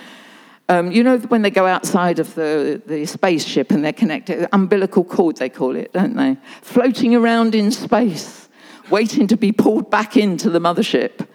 um, 0.70 0.90
you 0.90 1.02
know, 1.04 1.18
when 1.18 1.42
they 1.42 1.50
go 1.50 1.66
outside 1.66 2.18
of 2.18 2.34
the, 2.34 2.80
the 2.86 3.04
spaceship 3.04 3.72
and 3.72 3.84
they're 3.84 3.92
connected, 3.92 4.48
umbilical 4.54 5.04
cord, 5.04 5.36
they 5.36 5.50
call 5.50 5.76
it, 5.76 5.92
don't 5.92 6.16
they? 6.16 6.38
Floating 6.62 7.14
around 7.14 7.54
in 7.54 7.70
space 7.70 8.48
waiting 8.88 9.26
to 9.26 9.36
be 9.36 9.52
pulled 9.52 9.90
back 9.90 10.16
into 10.16 10.48
the 10.48 10.60
mothership. 10.60 11.26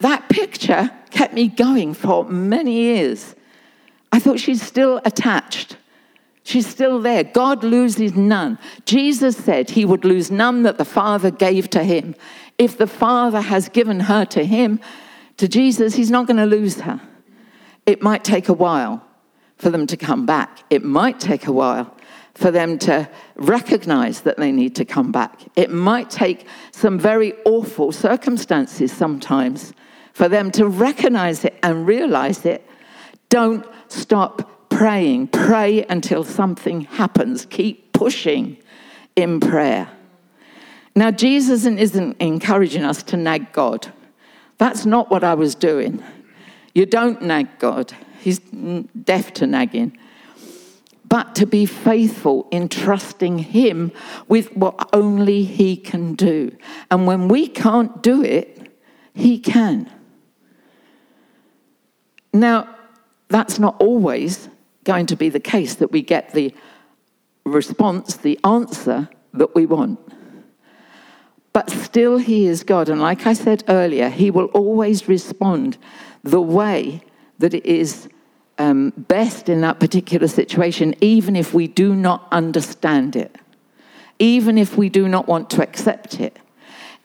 That 0.00 0.28
picture 0.28 0.90
kept 1.10 1.32
me 1.32 1.46
going 1.46 1.94
for 1.94 2.24
many 2.24 2.72
years. 2.72 3.36
I 4.10 4.18
thought 4.18 4.40
she's 4.40 4.62
still 4.62 5.00
attached. 5.04 5.76
She's 6.48 6.66
still 6.66 6.98
there. 6.98 7.24
God 7.24 7.62
loses 7.62 8.14
none. 8.14 8.58
Jesus 8.86 9.36
said 9.36 9.68
he 9.68 9.84
would 9.84 10.02
lose 10.02 10.30
none 10.30 10.62
that 10.62 10.78
the 10.78 10.84
Father 10.86 11.30
gave 11.30 11.68
to 11.68 11.84
him. 11.84 12.14
If 12.56 12.78
the 12.78 12.86
Father 12.86 13.42
has 13.42 13.68
given 13.68 14.00
her 14.00 14.24
to 14.24 14.46
him, 14.46 14.80
to 15.36 15.46
Jesus, 15.46 15.94
he's 15.94 16.10
not 16.10 16.26
going 16.26 16.38
to 16.38 16.46
lose 16.46 16.80
her. 16.80 17.02
It 17.84 18.00
might 18.00 18.24
take 18.24 18.48
a 18.48 18.54
while 18.54 19.04
for 19.58 19.68
them 19.68 19.86
to 19.88 19.96
come 19.98 20.24
back. 20.24 20.64
It 20.70 20.82
might 20.82 21.20
take 21.20 21.46
a 21.46 21.52
while 21.52 21.94
for 22.32 22.50
them 22.50 22.78
to 22.78 23.06
recognize 23.34 24.22
that 24.22 24.38
they 24.38 24.50
need 24.50 24.74
to 24.76 24.86
come 24.86 25.12
back. 25.12 25.42
It 25.54 25.70
might 25.70 26.08
take 26.08 26.46
some 26.70 26.98
very 26.98 27.34
awful 27.44 27.92
circumstances 27.92 28.90
sometimes 28.90 29.74
for 30.14 30.30
them 30.30 30.50
to 30.52 30.66
recognize 30.66 31.44
it 31.44 31.58
and 31.62 31.86
realize 31.86 32.46
it. 32.46 32.66
Don't 33.28 33.66
stop 33.88 34.57
praying. 34.78 35.26
Pray 35.26 35.84
until 35.86 36.22
something 36.22 36.82
happens. 36.82 37.46
Keep 37.46 37.92
pushing 37.92 38.56
in 39.16 39.40
prayer. 39.40 39.88
Now, 40.94 41.10
Jesus 41.10 41.64
isn't 41.66 42.16
encouraging 42.20 42.84
us 42.84 43.02
to 43.04 43.16
nag 43.16 43.52
God. 43.52 43.92
That's 44.58 44.86
not 44.86 45.10
what 45.10 45.24
I 45.24 45.34
was 45.34 45.56
doing. 45.56 46.00
You 46.74 46.86
don't 46.86 47.22
nag 47.22 47.58
God, 47.58 47.92
He's 48.20 48.38
deaf 48.38 49.32
to 49.34 49.46
nagging 49.46 49.98
but 51.04 51.34
to 51.34 51.46
be 51.46 51.64
faithful 51.64 52.46
in 52.50 52.68
trusting 52.68 53.38
Him 53.38 53.90
with 54.28 54.54
what 54.54 54.90
only 54.92 55.42
He 55.42 55.74
can 55.74 56.14
do. 56.14 56.54
And 56.90 57.06
when 57.06 57.28
we 57.28 57.48
can't 57.48 58.02
do 58.02 58.22
it, 58.22 58.70
He 59.14 59.38
can. 59.38 59.90
Now, 62.34 62.68
that's 63.28 63.58
not 63.58 63.80
always 63.80 64.50
going 64.88 65.06
to 65.06 65.16
be 65.16 65.28
the 65.28 65.38
case 65.54 65.74
that 65.76 65.92
we 65.92 66.00
get 66.00 66.32
the 66.32 66.52
response, 67.44 68.16
the 68.16 68.40
answer 68.42 69.08
that 69.34 69.54
we 69.54 69.66
want. 69.66 70.00
But 71.52 71.68
still, 71.68 72.16
He 72.16 72.46
is 72.46 72.64
God. 72.64 72.88
And 72.88 73.00
like 73.00 73.26
I 73.26 73.34
said 73.34 73.64
earlier, 73.68 74.08
He 74.08 74.30
will 74.30 74.46
always 74.46 75.06
respond 75.06 75.76
the 76.24 76.40
way 76.40 77.02
that 77.38 77.52
it 77.52 77.66
is 77.66 78.08
um, 78.56 78.94
best 78.96 79.50
in 79.50 79.60
that 79.60 79.78
particular 79.78 80.26
situation, 80.26 80.94
even 81.02 81.36
if 81.36 81.52
we 81.52 81.66
do 81.68 81.94
not 81.94 82.26
understand 82.32 83.14
it, 83.14 83.36
even 84.18 84.56
if 84.56 84.76
we 84.78 84.88
do 84.88 85.06
not 85.06 85.28
want 85.28 85.50
to 85.50 85.62
accept 85.62 86.18
it, 86.18 86.38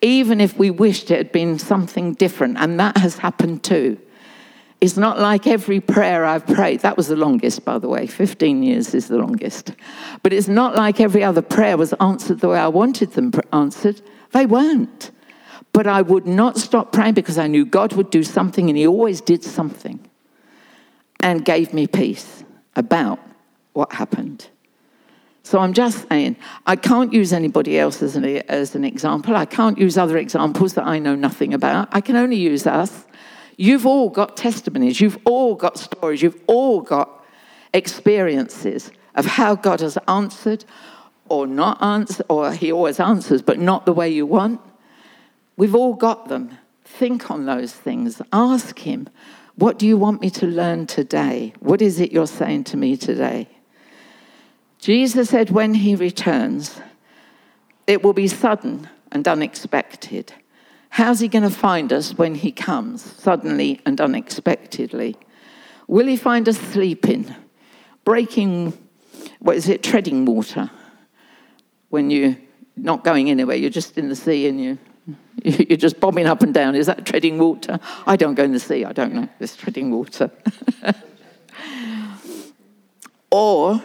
even 0.01 0.39
if 0.39 0.57
we 0.57 0.71
wished 0.71 1.11
it 1.11 1.17
had 1.17 1.31
been 1.33 1.59
something 1.59 2.13
different, 2.13 2.57
and 2.57 2.79
that 2.79 2.97
has 2.97 3.17
happened 3.17 3.61
too. 3.61 3.97
It's 4.83 4.97
not 4.97 5.17
like 5.17 5.47
every 5.47 5.79
prayer 5.79 6.25
I've 6.25 6.45
prayed, 6.45 6.81
that 6.81 6.97
was 6.97 7.07
the 7.07 7.15
longest, 7.15 7.63
by 7.63 7.79
the 7.79 7.87
way, 7.87 8.05
15 8.05 8.61
years 8.61 8.93
is 8.93 9.07
the 9.07 9.17
longest. 9.17 9.71
But 10.23 10.33
it's 10.33 10.49
not 10.49 10.75
like 10.75 10.99
every 10.99 11.23
other 11.23 11.41
prayer 11.41 11.77
was 11.77 11.93
answered 12.01 12.41
the 12.41 12.49
way 12.49 12.59
I 12.59 12.67
wanted 12.67 13.13
them 13.13 13.31
answered. 13.53 14.01
They 14.33 14.45
weren't. 14.45 15.11
But 15.71 15.87
I 15.87 16.01
would 16.01 16.25
not 16.25 16.57
stop 16.57 16.91
praying 16.91 17.13
because 17.13 17.37
I 17.37 17.47
knew 17.47 17.65
God 17.65 17.93
would 17.93 18.09
do 18.09 18.23
something, 18.23 18.67
and 18.67 18.77
He 18.77 18.85
always 18.85 19.21
did 19.21 19.41
something 19.41 20.01
and 21.21 21.45
gave 21.45 21.73
me 21.73 21.87
peace 21.87 22.43
about 22.75 23.19
what 23.71 23.93
happened. 23.93 24.49
So 25.43 25.59
I'm 25.59 25.71
just 25.71 26.09
saying, 26.09 26.35
I 26.67 26.75
can't 26.75 27.13
use 27.13 27.31
anybody 27.31 27.79
else 27.79 28.01
as 28.01 28.17
an, 28.17 28.25
as 28.25 28.75
an 28.75 28.83
example. 28.83 29.37
I 29.37 29.45
can't 29.45 29.77
use 29.77 29.97
other 29.97 30.17
examples 30.17 30.73
that 30.73 30.85
I 30.85 30.99
know 30.99 31.15
nothing 31.15 31.53
about. 31.53 31.87
I 31.93 32.01
can 32.01 32.17
only 32.17 32.35
use 32.35 32.67
us. 32.67 33.05
You've 33.57 33.85
all 33.85 34.09
got 34.09 34.35
testimonies, 34.35 34.99
you've 34.99 35.19
all 35.25 35.55
got 35.55 35.77
stories, 35.77 36.21
you've 36.21 36.41
all 36.47 36.81
got 36.81 37.23
experiences 37.73 38.91
of 39.15 39.25
how 39.25 39.55
God 39.55 39.81
has 39.81 39.97
answered 40.07 40.65
or 41.29 41.47
not 41.47 41.81
answered, 41.81 42.25
or 42.29 42.51
He 42.53 42.71
always 42.71 42.99
answers, 42.99 43.41
but 43.41 43.59
not 43.59 43.85
the 43.85 43.93
way 43.93 44.09
you 44.09 44.25
want. 44.25 44.61
We've 45.55 45.75
all 45.75 45.93
got 45.93 46.27
them. 46.27 46.57
Think 46.83 47.31
on 47.31 47.45
those 47.45 47.73
things. 47.73 48.21
Ask 48.31 48.79
Him, 48.79 49.09
What 49.55 49.79
do 49.79 49.87
you 49.87 49.97
want 49.97 50.21
me 50.21 50.29
to 50.31 50.45
learn 50.45 50.85
today? 50.85 51.53
What 51.59 51.81
is 51.81 51.99
it 51.99 52.11
you're 52.11 52.27
saying 52.27 52.65
to 52.65 52.77
me 52.77 52.97
today? 52.97 53.47
Jesus 54.79 55.29
said, 55.29 55.49
When 55.49 55.75
He 55.75 55.95
returns, 55.95 56.81
it 57.87 58.03
will 58.03 58.13
be 58.13 58.27
sudden 58.27 58.89
and 59.11 59.27
unexpected. 59.27 60.33
How's 60.93 61.19
He 61.21 61.27
going 61.27 61.41
to 61.41 61.49
find 61.49 61.91
us 61.91 62.19
when 62.19 62.35
He 62.35 62.51
comes, 62.51 63.01
suddenly 63.01 63.81
and 63.83 63.99
unexpectedly? 63.99 65.17
Will 65.87 66.05
He 66.05 66.15
find 66.15 66.47
us 66.47 66.59
sleeping, 66.59 67.33
breaking, 68.05 68.77
what 69.39 69.55
is 69.55 69.67
it, 69.67 69.81
treading 69.81 70.25
water? 70.25 70.69
When 71.89 72.11
you're 72.11 72.37
not 72.77 73.03
going 73.03 73.31
anywhere, 73.31 73.55
you're 73.55 73.71
just 73.71 73.97
in 73.97 74.07
the 74.07 74.15
sea 74.15 74.47
and 74.47 74.61
you 74.61 74.77
you're 75.43 75.77
just 75.77 75.99
bobbing 75.99 76.27
up 76.27 76.43
and 76.43 76.53
down. 76.53 76.75
Is 76.75 76.85
that 76.85 77.07
treading 77.07 77.39
water? 77.39 77.79
I 78.05 78.15
don't 78.15 78.35
go 78.35 78.43
in 78.43 78.51
the 78.51 78.59
sea. 78.59 78.85
I 78.85 78.93
don't 78.93 79.15
know. 79.15 79.27
It's 79.39 79.55
treading 79.55 79.89
water. 79.89 80.29
or 83.31 83.81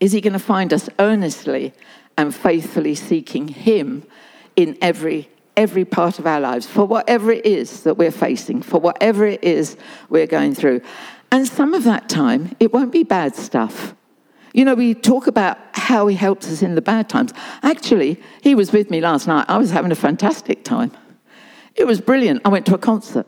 is 0.00 0.12
he 0.12 0.22
going 0.22 0.32
to 0.32 0.38
find 0.38 0.72
us 0.72 0.88
earnestly 0.98 1.74
and 2.16 2.34
faithfully 2.34 2.94
seeking 2.94 3.48
him 3.48 4.04
in 4.56 4.78
every 4.80 5.28
every 5.56 5.84
part 5.84 6.18
of 6.18 6.26
our 6.26 6.40
lives 6.40 6.66
for 6.66 6.84
whatever 6.84 7.30
it 7.30 7.44
is 7.44 7.82
that 7.82 7.96
we're 7.96 8.10
facing, 8.10 8.62
for 8.62 8.80
whatever 8.80 9.26
it 9.26 9.42
is 9.44 9.76
we're 10.08 10.26
going 10.26 10.54
through. 10.54 10.80
And 11.30 11.46
some 11.46 11.74
of 11.74 11.84
that 11.84 12.08
time, 12.08 12.54
it 12.60 12.72
won't 12.72 12.92
be 12.92 13.02
bad 13.02 13.34
stuff. 13.34 13.94
You 14.52 14.64
know, 14.64 14.74
we 14.74 14.94
talk 14.94 15.26
about 15.26 15.58
how 15.72 16.06
he 16.06 16.14
helps 16.14 16.50
us 16.50 16.62
in 16.62 16.74
the 16.74 16.82
bad 16.82 17.08
times. 17.08 17.32
Actually, 17.62 18.20
he 18.42 18.54
was 18.54 18.72
with 18.72 18.90
me 18.90 19.00
last 19.00 19.26
night. 19.26 19.46
I 19.48 19.56
was 19.56 19.70
having 19.70 19.92
a 19.92 19.96
fantastic 19.96 20.62
time. 20.64 20.92
It 21.74 21.86
was 21.86 22.00
brilliant. 22.00 22.42
I 22.44 22.50
went 22.50 22.66
to 22.66 22.74
a 22.74 22.78
concert. 22.78 23.26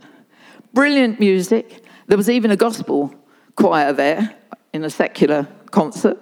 Brilliant 0.75 1.19
music. 1.19 1.85
There 2.07 2.19
was 2.19 2.29
even 2.29 2.51
a 2.51 2.57
gospel 2.57 3.15
choir 3.57 3.93
there 3.93 4.35
in 4.75 4.85
a 4.85 4.91
secular 4.91 5.49
concert. 5.71 6.19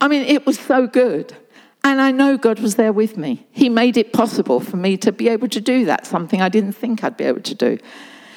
I 0.00 0.08
mean, 0.08 0.22
it 0.22 0.46
was 0.46 0.58
so 0.58 0.86
good. 0.86 1.36
And 1.84 2.00
I 2.00 2.12
know 2.12 2.38
God 2.38 2.60
was 2.60 2.76
there 2.76 2.92
with 2.92 3.16
me. 3.16 3.46
He 3.50 3.68
made 3.68 3.96
it 3.96 4.12
possible 4.12 4.60
for 4.60 4.76
me 4.76 4.96
to 4.98 5.10
be 5.10 5.28
able 5.28 5.48
to 5.48 5.60
do 5.60 5.84
that, 5.86 6.06
something 6.06 6.40
I 6.40 6.48
didn't 6.48 6.74
think 6.74 7.02
I'd 7.02 7.16
be 7.16 7.24
able 7.24 7.40
to 7.40 7.54
do. 7.54 7.78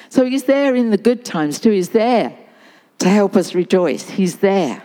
So 0.08 0.24
He's 0.24 0.44
there 0.44 0.74
in 0.74 0.90
the 0.90 0.98
good 0.98 1.24
times 1.24 1.60
too. 1.60 1.70
He's 1.70 1.90
there 1.90 2.36
to 2.98 3.08
help 3.08 3.36
us 3.36 3.54
rejoice. 3.54 4.10
He's 4.10 4.38
there 4.38 4.82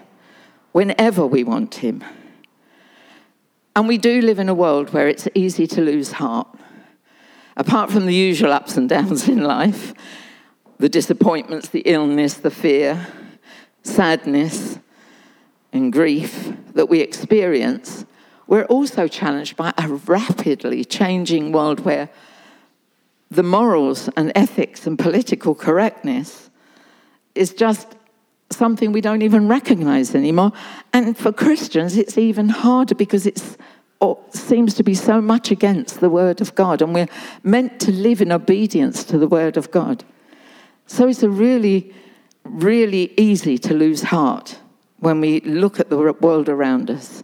whenever 0.74 1.26
we 1.26 1.44
want 1.44 1.76
Him. 1.76 2.04
And 3.76 3.88
we 3.88 3.98
do 3.98 4.22
live 4.22 4.38
in 4.38 4.50
a 4.50 4.54
world 4.54 4.94
where 4.94 5.08
it's 5.08 5.28
easy 5.34 5.66
to 5.68 5.82
lose 5.82 6.12
heart. 6.12 6.48
Apart 7.58 7.90
from 7.90 8.06
the 8.06 8.14
usual 8.14 8.52
ups 8.52 8.78
and 8.78 8.88
downs 8.88 9.28
in 9.28 9.44
life, 9.44 9.94
the 10.78 10.90
disappointments, 10.90 11.70
the 11.70 11.82
illness, 11.82 12.36
the 12.36 12.52
fear, 12.52 13.08
sadness, 13.84 14.80
and 15.74 15.94
grief 15.94 16.54
that 16.74 16.90
we 16.90 17.00
experience, 17.00 18.06
we're 18.52 18.66
also 18.66 19.08
challenged 19.08 19.56
by 19.56 19.74
a 19.78 19.88
rapidly 19.88 20.84
changing 20.84 21.54
world 21.54 21.80
where 21.86 22.10
the 23.30 23.44
morals 23.44 24.10
and 24.18 24.30
ethics 24.36 24.86
and 24.86 25.00
political 25.00 25.56
correctness 25.56 26.50
is 27.34 27.54
just 27.54 27.88
something 28.50 28.92
we 28.92 29.00
don't 29.00 29.22
even 29.22 29.48
recognize 29.48 30.14
anymore. 30.14 30.52
And 30.92 31.18
for 31.18 31.32
Christians, 31.32 31.96
it's 31.96 32.18
even 32.18 32.50
harder 32.50 32.94
because 32.94 33.26
it 33.26 33.42
oh, 34.02 34.20
seems 34.32 34.74
to 34.74 34.84
be 34.84 34.96
so 34.96 35.22
much 35.22 35.50
against 35.50 36.02
the 36.02 36.10
Word 36.10 36.42
of 36.42 36.54
God, 36.54 36.82
and 36.82 36.94
we're 36.94 37.08
meant 37.44 37.80
to 37.80 37.92
live 37.94 38.22
in 38.22 38.34
obedience 38.34 39.06
to 39.06 39.18
the 39.18 39.30
Word 39.30 39.56
of 39.56 39.72
God. 39.72 40.04
So 40.88 41.08
it's 41.08 41.24
really, 41.24 41.94
really 42.44 43.14
easy 43.16 43.58
to 43.60 43.74
lose 43.74 44.04
heart 44.04 44.60
when 45.00 45.22
we 45.22 45.40
look 45.40 45.80
at 45.80 45.90
the 45.90 45.98
world 46.20 46.50
around 46.50 46.92
us. 46.92 47.24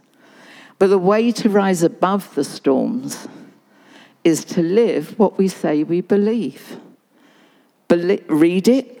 But 0.78 0.88
the 0.88 0.98
way 0.98 1.32
to 1.32 1.48
rise 1.48 1.82
above 1.82 2.34
the 2.34 2.44
storms 2.44 3.26
is 4.24 4.44
to 4.46 4.62
live 4.62 5.18
what 5.18 5.38
we 5.38 5.48
say 5.48 5.82
we 5.82 6.00
believe. 6.00 6.78
Bel- 7.88 8.18
read 8.28 8.68
it, 8.68 8.98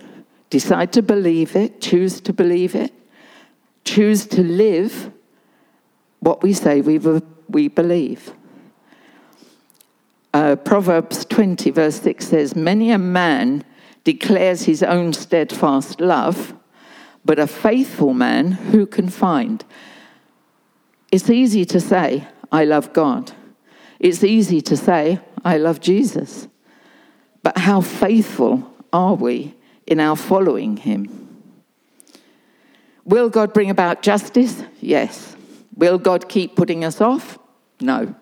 Decide 0.50 0.92
to 0.94 1.02
believe 1.02 1.54
it, 1.56 1.80
choose 1.80 2.20
to 2.22 2.32
believe 2.32 2.74
it, 2.74 2.92
choose 3.84 4.26
to 4.26 4.42
live 4.42 5.10
what 6.20 6.42
we 6.42 6.54
say 6.54 6.80
we, 6.80 6.98
we 7.48 7.68
believe. 7.68 8.32
Uh, 10.32 10.56
Proverbs 10.56 11.24
20, 11.26 11.70
verse 11.70 12.00
6 12.00 12.26
says, 12.26 12.56
Many 12.56 12.90
a 12.90 12.98
man 12.98 13.64
declares 14.04 14.62
his 14.62 14.82
own 14.82 15.12
steadfast 15.12 16.00
love, 16.00 16.54
but 17.24 17.38
a 17.38 17.46
faithful 17.46 18.14
man 18.14 18.52
who 18.52 18.86
can 18.86 19.08
find? 19.08 19.64
It's 21.10 21.30
easy 21.30 21.64
to 21.66 21.80
say, 21.80 22.26
I 22.52 22.64
love 22.64 22.92
God. 22.92 23.32
It's 23.98 24.22
easy 24.22 24.60
to 24.62 24.76
say, 24.76 25.20
I 25.44 25.58
love 25.58 25.80
Jesus. 25.80 26.48
But 27.42 27.58
how 27.58 27.80
faithful 27.80 28.72
are 28.92 29.14
we 29.14 29.54
in 29.88 30.00
our 30.00 30.16
following 30.16 30.76
him. 30.76 31.26
Will 33.04 33.30
God 33.30 33.54
bring 33.54 33.70
about 33.70 34.02
justice? 34.02 34.62
Yes. 34.80 35.34
Will 35.74 35.98
God 35.98 36.28
keep 36.28 36.56
putting 36.56 36.84
us 36.84 37.00
off? 37.00 37.38
No. 37.80 38.14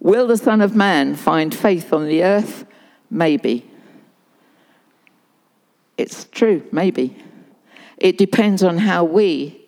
Will 0.00 0.26
the 0.26 0.36
Son 0.36 0.60
of 0.60 0.74
Man 0.74 1.14
find 1.14 1.54
faith 1.54 1.92
on 1.92 2.06
the 2.06 2.24
earth? 2.24 2.66
Maybe. 3.08 3.70
It's 5.96 6.24
true, 6.24 6.66
maybe. 6.72 7.16
It 7.98 8.18
depends 8.18 8.64
on 8.64 8.78
how 8.78 9.04
we, 9.04 9.63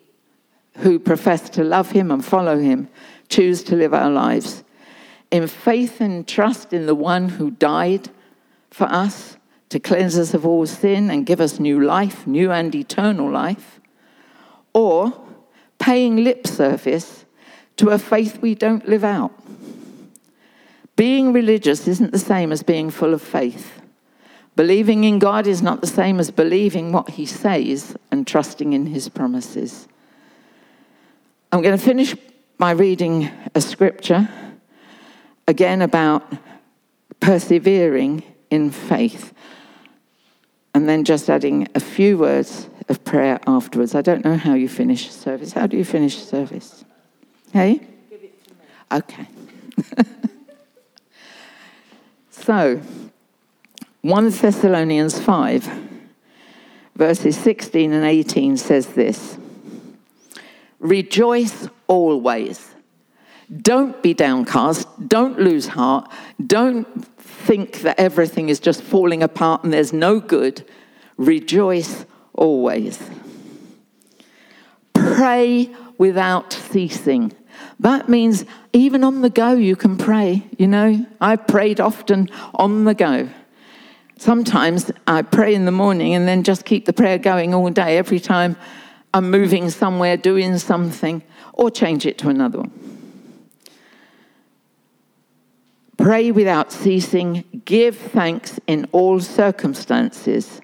who 0.77 0.99
profess 0.99 1.49
to 1.51 1.63
love 1.63 1.91
him 1.91 2.11
and 2.11 2.23
follow 2.23 2.59
him, 2.59 2.87
choose 3.29 3.63
to 3.63 3.75
live 3.75 3.93
our 3.93 4.09
lives. 4.09 4.63
In 5.31 5.47
faith 5.47 5.99
and 5.99 6.27
trust 6.27 6.71
in 6.73 6.85
the 6.85 6.95
one 6.95 7.29
who 7.29 7.51
died 7.51 8.09
for 8.69 8.85
us 8.85 9.37
to 9.69 9.79
cleanse 9.79 10.17
us 10.17 10.33
of 10.33 10.45
all 10.45 10.65
sin 10.65 11.09
and 11.09 11.25
give 11.25 11.41
us 11.41 11.59
new 11.59 11.83
life, 11.83 12.25
new 12.25 12.51
and 12.51 12.73
eternal 12.73 13.29
life, 13.29 13.79
or 14.73 15.13
paying 15.79 16.23
lip 16.23 16.47
service 16.47 17.25
to 17.75 17.89
a 17.89 17.99
faith 17.99 18.39
we 18.41 18.55
don't 18.55 18.87
live 18.87 19.03
out. 19.03 19.31
Being 20.95 21.33
religious 21.33 21.87
isn't 21.87 22.11
the 22.11 22.19
same 22.19 22.51
as 22.51 22.63
being 22.63 22.89
full 22.89 23.13
of 23.13 23.21
faith. 23.21 23.81
Believing 24.55 25.03
in 25.03 25.19
God 25.19 25.45
is 25.45 25.61
not 25.61 25.81
the 25.81 25.87
same 25.87 26.19
as 26.19 26.31
believing 26.31 26.91
what 26.91 27.11
He 27.11 27.25
says 27.25 27.95
and 28.11 28.25
trusting 28.25 28.73
in 28.73 28.87
His 28.87 29.07
promises. 29.07 29.87
I'm 31.49 31.61
going 31.61 31.77
to 31.77 31.83
finish 31.83 32.13
by 32.57 32.71
reading 32.71 33.29
a 33.55 33.61
scripture 33.61 34.27
again 35.47 35.81
about 35.81 36.29
persevering 37.21 38.21
in 38.49 38.69
faith 38.69 39.33
and 40.73 40.89
then 40.89 41.05
just 41.05 41.29
adding 41.29 41.65
a 41.73 41.79
few 41.79 42.17
words 42.17 42.67
of 42.89 43.01
prayer 43.05 43.39
afterwards. 43.47 43.95
I 43.95 44.01
don't 44.01 44.25
know 44.25 44.35
how 44.35 44.55
you 44.55 44.67
finish 44.67 45.09
service. 45.09 45.53
How 45.53 45.67
do 45.67 45.77
you 45.77 45.85
finish 45.85 46.17
service? 46.17 46.83
Hey? 47.53 47.79
Okay. 48.91 49.27
so, 52.29 52.81
1 54.01 54.29
Thessalonians 54.31 55.17
5, 55.17 55.69
verses 56.95 57.37
16 57.37 57.93
and 57.93 58.05
18 58.05 58.57
says 58.57 58.87
this 58.87 59.37
Rejoice 60.79 61.67
always. 61.87 62.69
Don't 63.61 64.01
be 64.03 64.13
downcast. 64.13 64.87
Don't 65.07 65.39
lose 65.39 65.67
heart. 65.67 66.11
Don't 66.45 67.05
think 67.17 67.81
that 67.81 67.99
everything 67.99 68.49
is 68.49 68.59
just 68.59 68.81
falling 68.81 69.23
apart 69.23 69.63
and 69.63 69.71
there's 69.71 69.93
no 69.93 70.19
good, 70.19 70.65
rejoice 71.17 72.05
always. 72.33 73.01
Pray 74.93 75.73
without 75.97 76.51
ceasing. 76.51 77.33
That 77.79 78.09
means 78.09 78.45
even 78.73 79.03
on 79.03 79.21
the 79.21 79.29
go, 79.29 79.53
you 79.53 79.75
can 79.75 79.97
pray. 79.97 80.45
You 80.57 80.67
know, 80.67 81.05
I've 81.21 81.47
prayed 81.47 81.79
often 81.79 82.29
on 82.53 82.83
the 82.83 82.93
go. 82.93 83.29
Sometimes 84.17 84.91
I 85.05 85.21
pray 85.21 85.53
in 85.53 85.65
the 85.65 85.71
morning 85.71 86.15
and 86.15 86.27
then 86.27 86.43
just 86.43 86.65
keep 86.65 86.85
the 86.85 86.93
prayer 86.93 87.17
going 87.17 87.53
all 87.53 87.69
day 87.69 87.97
every 87.97 88.19
time 88.19 88.57
I'm 89.13 89.31
moving 89.31 89.69
somewhere, 89.69 90.17
doing 90.17 90.57
something, 90.57 91.23
or 91.53 91.71
change 91.71 92.05
it 92.05 92.17
to 92.19 92.29
another 92.29 92.59
one. 92.59 92.71
Pray 95.97 96.31
without 96.31 96.71
ceasing. 96.71 97.43
Give 97.65 97.97
thanks 97.97 98.59
in 98.67 98.87
all 98.91 99.19
circumstances. 99.19 100.61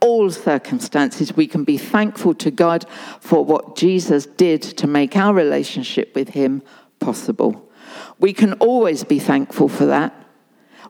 All 0.00 0.30
circumstances, 0.30 1.36
we 1.36 1.46
can 1.46 1.64
be 1.64 1.78
thankful 1.78 2.34
to 2.34 2.50
God 2.50 2.86
for 3.20 3.44
what 3.44 3.76
Jesus 3.76 4.26
did 4.26 4.62
to 4.62 4.86
make 4.86 5.16
our 5.16 5.34
relationship 5.34 6.14
with 6.14 6.30
Him 6.30 6.62
possible. 6.98 7.70
We 8.18 8.32
can 8.32 8.54
always 8.54 9.04
be 9.04 9.18
thankful 9.18 9.68
for 9.68 9.86
that. 9.86 10.14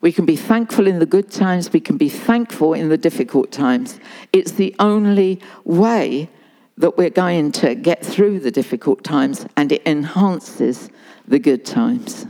We 0.01 0.13
can 0.13 0.27
be 0.27 0.37
thankful 0.37 0.87
in 0.87 0.99
the 0.99 1.07
good 1.07 1.31
times, 1.31 1.73
we 1.73 1.81
can 1.81 1.97
be 1.97 2.09
thankful 2.09 2.75
in 2.75 2.89
the 2.89 2.99
difficult 2.99 3.51
times. 3.51 3.99
It's 4.33 4.53
the 4.53 4.75
only 4.79 5.41
way 5.65 6.29
that 6.79 6.99
we're 6.99 7.11
going 7.11 7.53
to 7.53 7.75
get 7.75 8.05
through 8.05 8.41
the 8.41 8.51
difficult 8.51 9.03
times 9.03 9.47
and 9.57 9.73
it 9.73 9.83
enhances 9.87 10.91
the 11.27 11.39
good 11.39 11.65
times. 11.65 12.27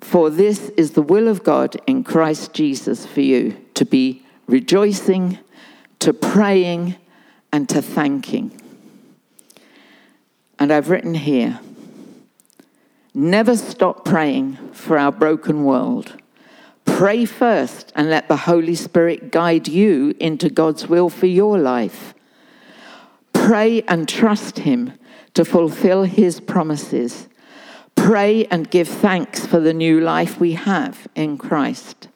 For 0.00 0.30
this 0.30 0.70
is 0.70 0.92
the 0.92 1.02
will 1.02 1.28
of 1.28 1.42
God 1.42 1.76
in 1.86 2.04
Christ 2.04 2.52
Jesus 2.52 3.04
for 3.06 3.20
you 3.20 3.56
to 3.74 3.84
be 3.84 4.24
rejoicing, 4.46 5.38
to 5.98 6.12
praying, 6.12 6.96
and 7.52 7.68
to 7.68 7.82
thanking. 7.82 8.60
And 10.58 10.72
I've 10.72 10.90
written 10.90 11.14
here 11.14 11.60
never 13.14 13.56
stop 13.56 14.04
praying 14.04 14.56
for 14.72 14.98
our 14.98 15.12
broken 15.12 15.64
world. 15.64 16.20
Pray 16.84 17.24
first 17.24 17.92
and 17.94 18.10
let 18.10 18.28
the 18.28 18.36
Holy 18.36 18.74
Spirit 18.74 19.30
guide 19.30 19.68
you 19.68 20.14
into 20.20 20.48
God's 20.48 20.86
will 20.86 21.08
for 21.08 21.26
your 21.26 21.58
life. 21.58 22.14
Pray 23.32 23.82
and 23.82 24.08
trust 24.08 24.60
Him 24.60 24.92
to 25.34 25.44
fulfill 25.44 26.04
His 26.04 26.40
promises 26.40 27.28
Pray 27.94 28.44
and 28.46 28.70
give 28.70 28.88
thanks 28.88 29.46
for 29.46 29.60
the 29.60 29.72
new 29.72 30.00
life 30.00 30.38
we 30.38 30.52
have 30.52 31.08
in 31.14 31.38
Christ. 31.38 32.08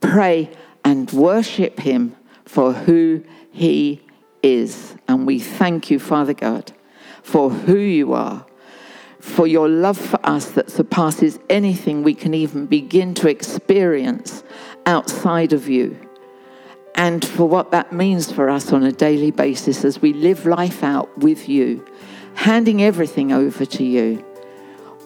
Pray 0.00 0.50
and 0.84 1.10
worship 1.10 1.80
Him 1.80 2.14
for 2.44 2.72
who 2.72 3.22
He 3.50 4.02
is. 4.42 4.94
And 5.08 5.26
we 5.26 5.38
thank 5.38 5.90
you, 5.90 5.98
Father 5.98 6.34
God, 6.34 6.72
for 7.22 7.50
who 7.50 7.76
you 7.76 8.12
are, 8.12 8.45
for 9.26 9.46
your 9.46 9.68
love 9.68 9.98
for 9.98 10.20
us 10.22 10.52
that 10.52 10.70
surpasses 10.70 11.38
anything 11.50 12.02
we 12.02 12.14
can 12.14 12.32
even 12.32 12.64
begin 12.66 13.12
to 13.14 13.28
experience 13.28 14.44
outside 14.86 15.52
of 15.52 15.68
you. 15.68 15.98
And 16.94 17.24
for 17.24 17.46
what 17.46 17.72
that 17.72 17.92
means 17.92 18.30
for 18.30 18.48
us 18.48 18.72
on 18.72 18.82
a 18.84 18.92
daily 18.92 19.30
basis 19.30 19.84
as 19.84 20.00
we 20.00 20.12
live 20.12 20.46
life 20.46 20.82
out 20.82 21.18
with 21.18 21.48
you, 21.48 21.84
handing 22.34 22.82
everything 22.82 23.32
over 23.32 23.66
to 23.66 23.84
you 23.84 24.24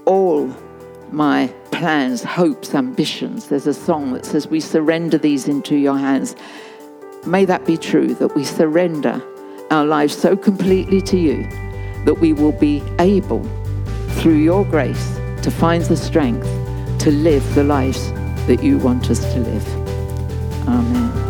all 0.06 0.54
my 1.10 1.48
plans, 1.72 2.22
hopes, 2.22 2.74
ambitions. 2.74 3.48
There's 3.48 3.66
a 3.66 3.74
song 3.74 4.12
that 4.12 4.24
says, 4.24 4.46
We 4.46 4.60
surrender 4.60 5.18
these 5.18 5.48
into 5.48 5.76
your 5.76 5.98
hands. 5.98 6.36
May 7.26 7.44
that 7.46 7.66
be 7.66 7.76
true, 7.76 8.14
that 8.14 8.34
we 8.34 8.44
surrender 8.44 9.22
our 9.70 9.84
lives 9.84 10.16
so 10.16 10.36
completely 10.36 11.00
to 11.02 11.18
you 11.18 11.48
that 12.04 12.14
we 12.14 12.32
will 12.32 12.52
be 12.52 12.82
able, 12.98 13.40
through 14.18 14.38
your 14.38 14.64
grace, 14.64 15.16
to 15.42 15.50
find 15.50 15.82
the 15.84 15.96
strength 15.96 16.46
to 17.00 17.10
live 17.10 17.54
the 17.54 17.64
lives 17.64 18.12
that 18.46 18.62
you 18.62 18.78
want 18.78 19.10
us 19.10 19.20
to 19.32 19.40
live. 19.40 19.66
Amen. 20.68 21.29